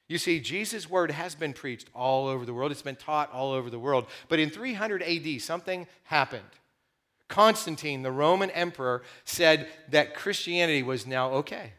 You 0.08 0.18
see, 0.18 0.40
Jesus' 0.40 0.90
word 0.90 1.10
has 1.10 1.34
been 1.34 1.52
preached 1.52 1.88
all 1.94 2.28
over 2.28 2.44
the 2.44 2.52
world, 2.52 2.70
it's 2.70 2.82
been 2.82 2.96
taught 2.96 3.32
all 3.32 3.52
over 3.52 3.70
the 3.70 3.78
world. 3.78 4.06
But 4.28 4.38
in 4.38 4.50
300 4.50 5.02
AD, 5.02 5.40
something 5.40 5.86
happened. 6.04 6.42
Constantine, 7.28 8.02
the 8.02 8.12
Roman 8.12 8.50
emperor, 8.50 9.02
said 9.24 9.68
that 9.90 10.14
Christianity 10.14 10.82
was 10.82 11.06
now 11.06 11.30
okay. 11.30 11.72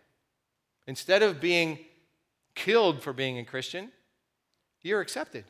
Instead 0.87 1.21
of 1.21 1.39
being 1.39 1.77
killed 2.55 3.03
for 3.03 3.13
being 3.13 3.37
a 3.37 3.45
Christian, 3.45 3.91
you're 4.81 5.01
accepted. 5.01 5.45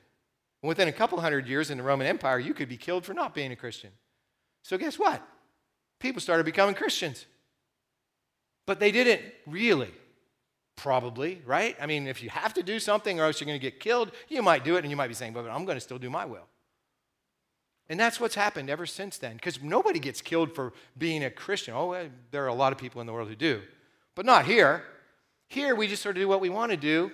And 0.61 0.67
Within 0.67 0.89
a 0.89 0.91
couple 0.91 1.19
hundred 1.21 1.47
years 1.47 1.69
in 1.69 1.77
the 1.77 1.83
Roman 1.83 2.05
Empire, 2.05 2.37
you 2.37 2.53
could 2.53 2.69
be 2.69 2.77
killed 2.77 3.05
for 3.05 3.13
not 3.13 3.33
being 3.33 3.51
a 3.51 3.55
Christian. 3.55 3.91
So, 4.61 4.77
guess 4.77 4.99
what? 4.99 5.25
People 6.03 6.21
started 6.21 6.43
becoming 6.43 6.75
Christians. 6.75 7.25
But 8.65 8.81
they 8.81 8.91
didn't 8.91 9.21
really. 9.47 9.91
Probably, 10.75 11.41
right? 11.45 11.77
I 11.79 11.85
mean, 11.85 12.07
if 12.07 12.21
you 12.21 12.29
have 12.29 12.53
to 12.55 12.63
do 12.63 12.77
something 12.77 13.21
or 13.21 13.23
else 13.23 13.39
you're 13.39 13.45
going 13.45 13.59
to 13.59 13.61
get 13.61 13.79
killed, 13.79 14.11
you 14.27 14.41
might 14.41 14.65
do 14.65 14.75
it 14.75 14.79
and 14.79 14.89
you 14.89 14.97
might 14.97 15.07
be 15.07 15.13
saying, 15.13 15.31
but 15.31 15.47
I'm 15.49 15.63
going 15.63 15.77
to 15.77 15.81
still 15.81 15.97
do 15.97 16.09
my 16.09 16.25
will. 16.25 16.47
And 17.87 17.97
that's 17.97 18.19
what's 18.19 18.35
happened 18.35 18.69
ever 18.69 18.85
since 18.85 19.17
then 19.17 19.35
because 19.35 19.63
nobody 19.63 19.99
gets 19.99 20.21
killed 20.21 20.53
for 20.53 20.73
being 20.97 21.23
a 21.23 21.29
Christian. 21.29 21.73
Oh, 21.73 22.09
there 22.31 22.43
are 22.43 22.47
a 22.47 22.53
lot 22.53 22.73
of 22.73 22.77
people 22.77 22.99
in 22.99 23.07
the 23.07 23.13
world 23.13 23.29
who 23.29 23.35
do, 23.35 23.61
but 24.13 24.25
not 24.25 24.45
here. 24.45 24.83
Here, 25.47 25.73
we 25.73 25.87
just 25.87 26.01
sort 26.01 26.17
of 26.17 26.21
do 26.21 26.27
what 26.27 26.41
we 26.41 26.49
want 26.49 26.71
to 26.71 26.77
do 26.77 27.11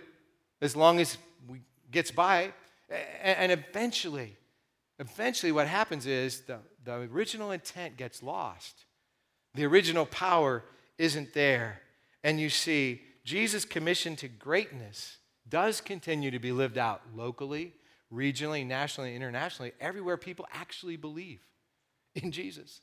as 0.62 0.75
long 0.75 0.99
as 0.99 1.17
we 1.47 1.62
gets 1.91 2.10
by. 2.10 2.54
And 3.21 3.52
eventually, 3.52 4.36
eventually 4.99 5.51
what 5.51 5.67
happens 5.67 6.05
is 6.05 6.41
the, 6.41 6.59
the 6.83 6.93
original 7.12 7.51
intent 7.51 7.97
gets 7.97 8.21
lost. 8.21 8.85
The 9.55 9.65
original 9.65 10.05
power 10.05 10.63
isn't 10.97 11.33
there. 11.33 11.81
And 12.23 12.39
you 12.39 12.49
see, 12.49 13.01
Jesus' 13.23 13.65
commission 13.65 14.15
to 14.17 14.27
greatness 14.27 15.17
does 15.47 15.81
continue 15.81 16.31
to 16.31 16.39
be 16.39 16.51
lived 16.51 16.77
out 16.77 17.01
locally, 17.15 17.73
regionally, 18.13 18.65
nationally, 18.65 19.15
internationally, 19.15 19.71
everywhere 19.79 20.17
people 20.17 20.47
actually 20.53 20.97
believe 20.97 21.39
in 22.15 22.31
Jesus 22.31 22.81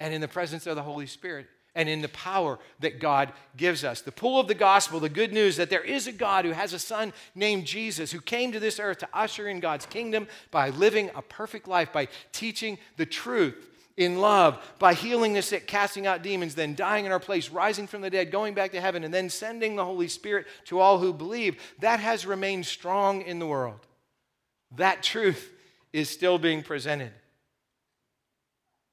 and 0.00 0.12
in 0.14 0.20
the 0.20 0.28
presence 0.28 0.66
of 0.66 0.76
the 0.76 0.82
Holy 0.82 1.06
Spirit 1.06 1.46
and 1.74 1.88
in 1.88 2.02
the 2.02 2.08
power 2.08 2.58
that 2.80 3.00
God 3.00 3.32
gives 3.56 3.84
us. 3.84 4.00
The 4.00 4.12
pull 4.12 4.38
of 4.38 4.48
the 4.48 4.54
gospel, 4.54 5.00
the 5.00 5.08
good 5.08 5.32
news 5.32 5.56
that 5.56 5.70
there 5.70 5.80
is 5.80 6.06
a 6.06 6.12
God 6.12 6.44
who 6.44 6.52
has 6.52 6.72
a 6.72 6.78
son 6.78 7.12
named 7.34 7.66
Jesus 7.66 8.12
who 8.12 8.20
came 8.20 8.52
to 8.52 8.60
this 8.60 8.78
earth 8.78 8.98
to 8.98 9.08
usher 9.12 9.48
in 9.48 9.60
God's 9.60 9.86
kingdom 9.86 10.28
by 10.50 10.70
living 10.70 11.10
a 11.14 11.22
perfect 11.22 11.66
life, 11.66 11.92
by 11.92 12.08
teaching 12.32 12.78
the 12.96 13.06
truth 13.06 13.70
in 13.96 14.20
love, 14.20 14.74
by 14.78 14.94
healing 14.94 15.34
the 15.34 15.42
sick, 15.42 15.66
casting 15.66 16.06
out 16.06 16.22
demons, 16.22 16.54
then 16.54 16.74
dying 16.74 17.06
in 17.06 17.12
our 17.12 17.20
place, 17.20 17.50
rising 17.50 17.86
from 17.86 18.00
the 18.00 18.10
dead, 18.10 18.30
going 18.30 18.54
back 18.54 18.72
to 18.72 18.80
heaven, 18.80 19.04
and 19.04 19.14
then 19.14 19.30
sending 19.30 19.76
the 19.76 19.84
Holy 19.84 20.08
Spirit 20.08 20.46
to 20.64 20.80
all 20.80 20.98
who 20.98 21.12
believe, 21.12 21.60
that 21.78 22.00
has 22.00 22.26
remained 22.26 22.66
strong 22.66 23.22
in 23.22 23.38
the 23.38 23.46
world. 23.46 23.86
That 24.76 25.02
truth 25.02 25.52
is 25.92 26.10
still 26.10 26.38
being 26.38 26.62
presented. 26.62 27.12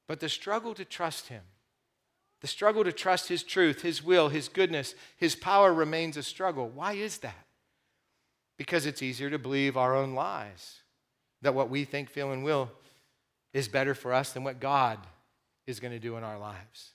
But 0.08 0.20
the 0.20 0.30
struggle 0.30 0.76
to 0.76 0.86
trust 0.86 1.30
Him, 1.30 1.42
the 2.42 2.48
struggle 2.48 2.84
to 2.84 2.92
trust 2.92 3.30
His 3.30 3.44
truth, 3.44 3.82
His 3.82 4.04
will, 4.04 4.30
His 4.30 4.50
goodness, 4.50 4.96
His 5.18 5.36
power 5.36 5.74
remains 5.74 6.18
a 6.18 6.24
struggle. 6.24 6.68
Why 6.70 6.94
is 6.94 7.20
that? 7.20 7.46
Because 8.58 8.86
it's 8.86 9.02
easier 9.02 9.30
to 9.30 9.40
believe 9.40 9.78
our 9.78 9.96
own 9.96 10.14
lies, 10.14 10.82
that 11.42 11.56
what 11.56 11.70
we 11.70 11.86
think, 11.86 12.10
feel, 12.10 12.32
and 12.32 12.44
will 12.44 12.72
is 13.54 13.68
better 13.68 13.94
for 13.94 14.14
us 14.14 14.34
than 14.34 14.44
what 14.44 14.60
God 14.60 15.00
is 15.68 15.80
going 15.80 15.94
to 15.94 16.00
do 16.00 16.18
in 16.18 16.24
our 16.24 16.38
lives. 16.38 16.92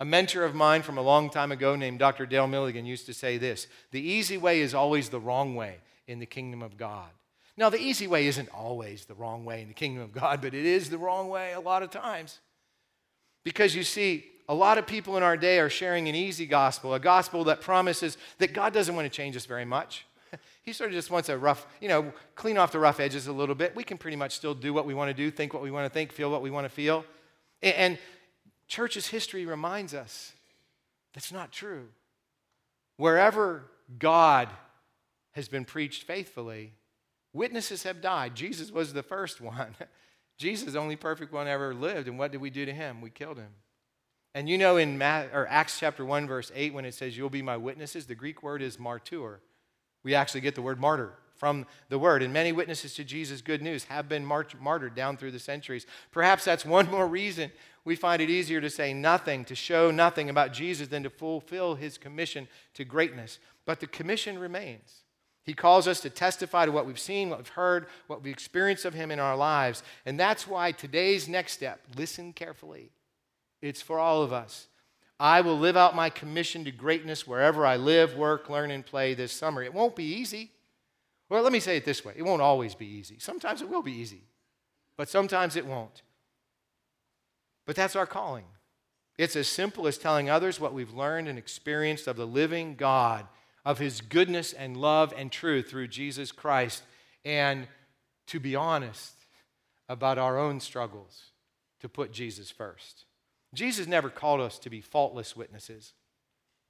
A 0.00 0.04
mentor 0.04 0.44
of 0.44 0.54
mine 0.54 0.82
from 0.82 0.98
a 0.98 1.02
long 1.02 1.30
time 1.30 1.52
ago 1.52 1.76
named 1.76 2.00
Dr. 2.00 2.26
Dale 2.26 2.48
Milligan 2.48 2.84
used 2.84 3.06
to 3.06 3.14
say 3.14 3.38
this 3.38 3.68
The 3.92 4.00
easy 4.00 4.36
way 4.36 4.60
is 4.60 4.74
always 4.74 5.08
the 5.08 5.20
wrong 5.20 5.54
way 5.54 5.76
in 6.08 6.18
the 6.18 6.26
kingdom 6.26 6.62
of 6.62 6.76
God. 6.76 7.08
Now, 7.56 7.68
the 7.68 7.80
easy 7.80 8.06
way 8.06 8.26
isn't 8.26 8.48
always 8.48 9.04
the 9.04 9.14
wrong 9.14 9.44
way 9.44 9.62
in 9.62 9.68
the 9.68 9.74
kingdom 9.74 10.02
of 10.02 10.12
God, 10.12 10.40
but 10.40 10.54
it 10.54 10.64
is 10.64 10.90
the 10.90 10.98
wrong 10.98 11.28
way 11.28 11.52
a 11.52 11.60
lot 11.60 11.82
of 11.82 11.90
times. 11.90 12.40
Because 13.44 13.74
you 13.74 13.82
see, 13.82 14.26
a 14.52 14.54
lot 14.54 14.78
of 14.78 14.86
people 14.86 15.16
in 15.16 15.22
our 15.22 15.36
day 15.36 15.58
are 15.58 15.70
sharing 15.70 16.08
an 16.08 16.14
easy 16.14 16.46
gospel, 16.46 16.94
a 16.94 17.00
gospel 17.00 17.44
that 17.44 17.60
promises 17.60 18.18
that 18.38 18.52
God 18.52 18.72
doesn't 18.72 18.94
want 18.94 19.06
to 19.06 19.16
change 19.16 19.36
us 19.36 19.46
very 19.46 19.64
much. 19.64 20.06
He 20.62 20.72
sort 20.72 20.90
of 20.90 20.94
just 20.94 21.10
wants 21.10 21.28
a 21.28 21.36
rough, 21.36 21.66
you 21.80 21.88
know, 21.88 22.12
clean 22.36 22.56
off 22.56 22.70
the 22.70 22.78
rough 22.78 23.00
edges 23.00 23.26
a 23.26 23.32
little 23.32 23.56
bit. 23.56 23.74
We 23.74 23.82
can 23.82 23.98
pretty 23.98 24.16
much 24.16 24.36
still 24.36 24.54
do 24.54 24.72
what 24.72 24.86
we 24.86 24.94
want 24.94 25.08
to 25.08 25.14
do, 25.14 25.28
think 25.28 25.52
what 25.52 25.60
we 25.60 25.72
want 25.72 25.86
to 25.86 25.90
think, 25.92 26.12
feel 26.12 26.30
what 26.30 26.40
we 26.40 26.52
want 26.52 26.66
to 26.66 26.68
feel. 26.68 27.04
And 27.60 27.98
church's 28.68 29.08
history 29.08 29.44
reminds 29.44 29.92
us 29.92 30.32
that's 31.14 31.32
not 31.32 31.50
true. 31.50 31.88
Wherever 32.96 33.64
God 33.98 34.48
has 35.32 35.48
been 35.48 35.64
preached 35.64 36.04
faithfully, 36.04 36.74
Witnesses 37.32 37.82
have 37.84 38.00
died. 38.00 38.34
Jesus 38.34 38.70
was 38.70 38.92
the 38.92 39.02
first 39.02 39.40
one. 39.40 39.74
Jesus, 40.38 40.72
the 40.72 40.78
only 40.78 40.96
perfect 40.96 41.32
one 41.32 41.48
ever 41.48 41.74
lived. 41.74 42.08
And 42.08 42.18
what 42.18 42.32
did 42.32 42.40
we 42.40 42.50
do 42.50 42.64
to 42.66 42.72
him? 42.72 43.00
We 43.00 43.10
killed 43.10 43.38
him. 43.38 43.52
And 44.34 44.48
you 44.48 44.56
know 44.56 44.76
in 44.78 45.00
or 45.02 45.46
Acts 45.48 45.78
chapter 45.78 46.04
1, 46.04 46.26
verse 46.26 46.50
8, 46.54 46.72
when 46.72 46.84
it 46.84 46.94
says, 46.94 47.16
You'll 47.16 47.30
be 47.30 47.42
my 47.42 47.56
witnesses, 47.56 48.06
the 48.06 48.14
Greek 48.14 48.42
word 48.42 48.62
is 48.62 48.78
martyr. 48.78 49.40
We 50.02 50.14
actually 50.14 50.40
get 50.40 50.54
the 50.54 50.62
word 50.62 50.80
martyr 50.80 51.12
from 51.36 51.66
the 51.88 51.98
word. 51.98 52.22
And 52.22 52.32
many 52.32 52.52
witnesses 52.52 52.94
to 52.94 53.04
Jesus' 53.04 53.42
good 53.42 53.62
news 53.62 53.84
have 53.84 54.08
been 54.08 54.24
martyred 54.24 54.94
down 54.94 55.16
through 55.16 55.32
the 55.32 55.38
centuries. 55.38 55.86
Perhaps 56.10 56.44
that's 56.44 56.64
one 56.64 56.90
more 56.90 57.06
reason 57.06 57.50
we 57.84 57.96
find 57.96 58.22
it 58.22 58.30
easier 58.30 58.60
to 58.60 58.70
say 58.70 58.94
nothing, 58.94 59.44
to 59.46 59.54
show 59.54 59.90
nothing 59.90 60.30
about 60.30 60.52
Jesus 60.52 60.88
than 60.88 61.02
to 61.02 61.10
fulfill 61.10 61.74
his 61.74 61.98
commission 61.98 62.46
to 62.74 62.84
greatness. 62.84 63.38
But 63.66 63.80
the 63.80 63.86
commission 63.86 64.38
remains. 64.38 65.02
He 65.44 65.54
calls 65.54 65.88
us 65.88 66.00
to 66.00 66.10
testify 66.10 66.66
to 66.66 66.72
what 66.72 66.86
we've 66.86 66.98
seen, 66.98 67.28
what 67.28 67.40
we've 67.40 67.48
heard, 67.48 67.86
what 68.06 68.22
we've 68.22 68.32
experienced 68.32 68.84
of 68.84 68.94
Him 68.94 69.10
in 69.10 69.18
our 69.18 69.36
lives. 69.36 69.82
And 70.06 70.18
that's 70.18 70.46
why 70.46 70.70
today's 70.70 71.28
next 71.28 71.52
step, 71.54 71.80
listen 71.96 72.32
carefully, 72.32 72.92
it's 73.62 73.80
for 73.80 73.98
all 73.98 74.22
of 74.22 74.32
us. 74.32 74.66
I 75.18 75.40
will 75.40 75.56
live 75.56 75.76
out 75.76 75.94
my 75.94 76.10
commission 76.10 76.64
to 76.64 76.72
greatness 76.72 77.26
wherever 77.26 77.64
I 77.64 77.76
live, 77.76 78.16
work, 78.16 78.50
learn, 78.50 78.72
and 78.72 78.84
play 78.84 79.14
this 79.14 79.32
summer. 79.32 79.62
It 79.62 79.72
won't 79.72 79.94
be 79.94 80.04
easy. 80.04 80.50
Well, 81.28 81.42
let 81.42 81.52
me 81.52 81.60
say 81.60 81.76
it 81.76 81.84
this 81.84 82.04
way 82.04 82.14
it 82.16 82.24
won't 82.24 82.42
always 82.42 82.74
be 82.74 82.86
easy. 82.86 83.16
Sometimes 83.18 83.62
it 83.62 83.68
will 83.68 83.82
be 83.82 83.92
easy, 83.92 84.24
but 84.96 85.08
sometimes 85.08 85.56
it 85.56 85.64
won't. 85.64 86.02
But 87.64 87.76
that's 87.76 87.96
our 87.96 88.06
calling. 88.06 88.46
It's 89.16 89.36
as 89.36 89.46
simple 89.46 89.86
as 89.86 89.96
telling 89.96 90.28
others 90.28 90.58
what 90.58 90.74
we've 90.74 90.92
learned 90.92 91.28
and 91.28 91.38
experienced 91.38 92.08
of 92.08 92.16
the 92.16 92.26
living 92.26 92.74
God 92.74 93.26
of 93.64 93.78
his 93.78 94.00
goodness 94.00 94.52
and 94.52 94.76
love 94.76 95.14
and 95.16 95.30
truth 95.30 95.70
through 95.70 95.86
Jesus 95.88 96.32
Christ, 96.32 96.82
and 97.24 97.68
to 98.26 98.40
be 98.40 98.56
honest 98.56 99.14
about 99.88 100.18
our 100.18 100.38
own 100.38 100.58
struggles 100.58 101.26
to 101.80 101.88
put 101.88 102.12
Jesus 102.12 102.50
first. 102.50 103.04
Jesus 103.54 103.86
never 103.86 104.08
called 104.08 104.40
us 104.40 104.58
to 104.60 104.70
be 104.70 104.80
faultless 104.80 105.36
witnesses, 105.36 105.94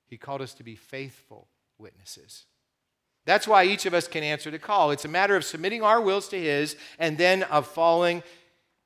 he 0.06 0.18
called 0.18 0.42
us 0.42 0.52
to 0.54 0.62
be 0.62 0.74
faithful 0.74 1.48
witnesses. 1.78 2.46
That's 3.24 3.46
why 3.46 3.64
each 3.64 3.86
of 3.86 3.94
us 3.94 4.08
can 4.08 4.24
answer 4.24 4.50
the 4.50 4.58
call. 4.58 4.90
It's 4.90 5.04
a 5.04 5.08
matter 5.08 5.36
of 5.36 5.44
submitting 5.44 5.82
our 5.82 6.00
wills 6.00 6.28
to 6.28 6.38
His 6.38 6.76
and 6.98 7.16
then 7.16 7.44
of 7.44 7.66
falling 7.66 8.22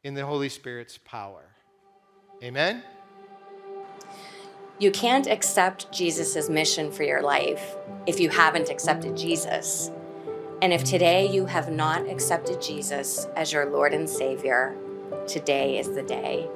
in 0.05 0.15
the 0.15 0.27
Holy 0.27 0.49
Spirit's 0.49 0.99
power. 0.99 1.43
Amen? 2.43 2.83
You 4.79 4.91
can't 4.91 5.27
accept 5.27 5.91
Jesus' 5.91 6.51
mission 6.51 6.93
for 6.93 7.03
your 7.03 7.23
life 7.23 7.77
if 8.07 8.21
you 8.21 8.29
haven't 8.29 8.69
accepted 8.69 9.17
Jesus. 9.17 9.91
And 10.61 10.73
if 10.73 10.85
today 10.85 11.31
you 11.31 11.47
have 11.47 11.71
not 11.73 12.07
accepted 12.07 12.61
Jesus 12.61 13.27
as 13.37 13.53
your 13.53 13.71
Lord 13.71 13.95
and 13.95 14.09
Savior, 14.09 14.77
today 15.27 15.79
is 15.79 15.95
the 15.95 16.03
day. 16.03 16.49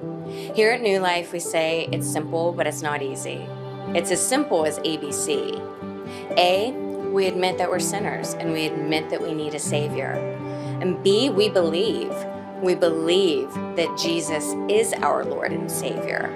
Here 0.55 0.73
at 0.73 0.81
New 0.81 1.01
Life, 1.01 1.33
we 1.33 1.41
say 1.41 1.89
it's 1.93 2.07
simple, 2.11 2.53
but 2.53 2.67
it's 2.67 2.83
not 2.83 3.03
easy. 3.03 3.47
It's 3.95 4.11
as 4.11 4.21
simple 4.21 4.65
as 4.65 4.79
ABC. 4.81 5.59
A, 6.37 6.73
we 7.11 7.27
admit 7.27 7.59
that 7.59 7.71
we're 7.71 7.81
sinners 7.81 8.35
and 8.35 8.53
we 8.53 8.67
admit 8.67 9.11
that 9.11 9.21
we 9.21 9.35
need 9.35 9.55
a 9.55 9.59
Savior. 9.59 10.13
And 10.81 11.03
B, 11.03 11.29
we 11.29 11.49
believe. 11.49 12.15
We 12.63 12.75
believe 12.75 13.53
that 13.77 13.99
Jesus 13.99 14.55
is 14.69 14.93
our 14.95 15.25
Lord 15.25 15.53
and 15.53 15.71
Savior. 15.71 16.27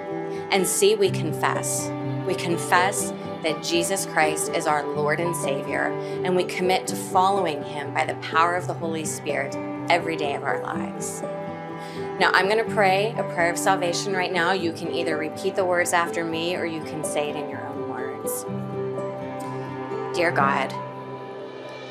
And 0.51 0.67
C, 0.67 0.95
we 0.95 1.09
confess. 1.09 1.89
We 2.27 2.35
confess 2.35 3.13
that 3.43 3.63
Jesus 3.63 4.07
Christ 4.07 4.51
is 4.53 4.65
our 4.65 4.85
Lord 4.95 5.19
and 5.19 5.35
Savior, 5.35 5.91
and 6.23 6.35
we 6.35 6.43
commit 6.43 6.87
to 6.87 6.95
following 6.95 7.61
him 7.63 7.93
by 7.93 8.05
the 8.05 8.15
power 8.15 8.55
of 8.55 8.65
the 8.65 8.73
Holy 8.73 9.05
Spirit 9.05 9.55
every 9.89 10.15
day 10.15 10.33
of 10.33 10.43
our 10.43 10.61
lives. 10.63 11.21
Now, 12.19 12.31
I'm 12.33 12.47
going 12.47 12.65
to 12.65 12.73
pray 12.73 13.13
a 13.17 13.23
prayer 13.33 13.51
of 13.51 13.57
salvation 13.57 14.13
right 14.13 14.31
now. 14.31 14.53
You 14.53 14.71
can 14.71 14.89
either 14.93 15.17
repeat 15.17 15.55
the 15.55 15.65
words 15.65 15.91
after 15.91 16.23
me 16.23 16.55
or 16.55 16.63
you 16.63 16.79
can 16.81 17.03
say 17.03 17.29
it 17.29 17.35
in 17.35 17.49
your 17.49 17.67
own 17.67 17.89
words. 17.89 18.45
Dear 20.15 20.31
God, 20.31 20.71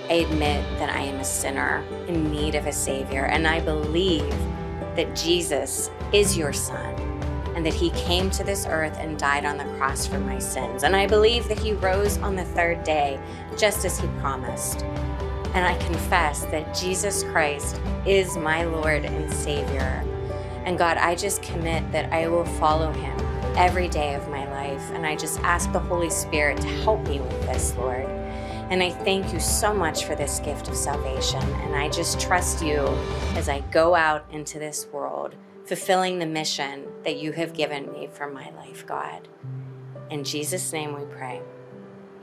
I 0.09 0.25
admit 0.27 0.65
that 0.79 0.89
I 0.89 1.01
am 1.01 1.21
a 1.21 1.25
sinner 1.25 1.85
in 2.09 2.31
need 2.31 2.55
of 2.55 2.67
a 2.67 2.73
Savior, 2.73 3.27
and 3.27 3.47
I 3.47 3.61
believe 3.61 4.35
that 4.97 5.15
Jesus 5.15 5.91
is 6.15 6.39
your 6.39 6.55
Son 6.55 6.95
and 7.55 7.65
that 7.67 7.75
he 7.75 7.91
came 7.91 8.31
to 8.31 8.45
this 8.45 8.65
earth 8.67 8.97
and 8.99 9.19
died 9.19 9.45
on 9.45 9.59
the 9.59 9.65
cross 9.77 10.07
for 10.07 10.19
my 10.19 10.39
sins. 10.39 10.85
And 10.85 10.97
I 10.97 11.07
believe 11.07 11.49
that 11.49 11.59
he 11.59 11.75
rose 11.75 12.17
on 12.19 12.35
the 12.35 12.47
third 12.47 12.83
day, 12.83 13.21
just 13.59 13.85
as 13.85 14.01
he 14.01 14.09
promised. 14.21 14.85
And 15.53 15.67
I 15.67 15.77
confess 15.87 16.47
that 16.47 16.75
Jesus 16.75 17.25
Christ 17.25 17.79
is 18.07 18.39
my 18.39 18.65
Lord 18.65 19.05
and 19.05 19.31
Savior. 19.31 20.03
And 20.65 20.79
God, 20.79 20.97
I 20.97 21.15
just 21.15 21.43
commit 21.43 21.91
that 21.93 22.13
I 22.13 22.29
will 22.29 22.45
follow 22.45 22.91
him 22.93 23.19
every 23.57 23.89
day 23.89 24.15
of 24.15 24.29
my 24.29 24.49
life. 24.51 24.91
And 24.93 25.07
I 25.07 25.17
just 25.17 25.41
ask 25.41 25.71
the 25.73 25.79
Holy 25.79 26.11
Spirit 26.11 26.61
to 26.61 26.69
help 26.69 27.07
me 27.07 27.21
with 27.21 27.41
this, 27.43 27.75
Lord. 27.77 28.07
And 28.71 28.83
I 28.83 28.91
thank 28.91 29.33
you 29.33 29.41
so 29.41 29.75
much 29.75 30.05
for 30.05 30.15
this 30.15 30.41
gift 30.41 30.69
of 30.69 30.75
salvation. 30.75 31.43
And 31.43 31.77
I 31.77 31.89
just 31.91 32.19
trust 32.19 32.65
you 32.65 32.87
as 33.37 33.49
I 33.49 33.61
go 33.71 33.95
out 33.95 34.25
into 34.31 34.59
this 34.59 34.87
world 34.93 35.35
fulfilling 35.67 36.19
the 36.19 36.27
mission 36.27 36.85
that 37.05 37.17
you 37.17 37.33
have 37.33 37.55
given 37.55 37.91
me 37.93 38.09
for 38.13 38.29
my 38.31 38.51
life, 38.51 38.87
God. 38.87 39.29
In 40.11 40.25
Jesus' 40.25 40.73
name 40.73 40.95
we 40.95 41.05
pray. 41.07 41.41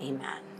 Amen. 0.01 0.50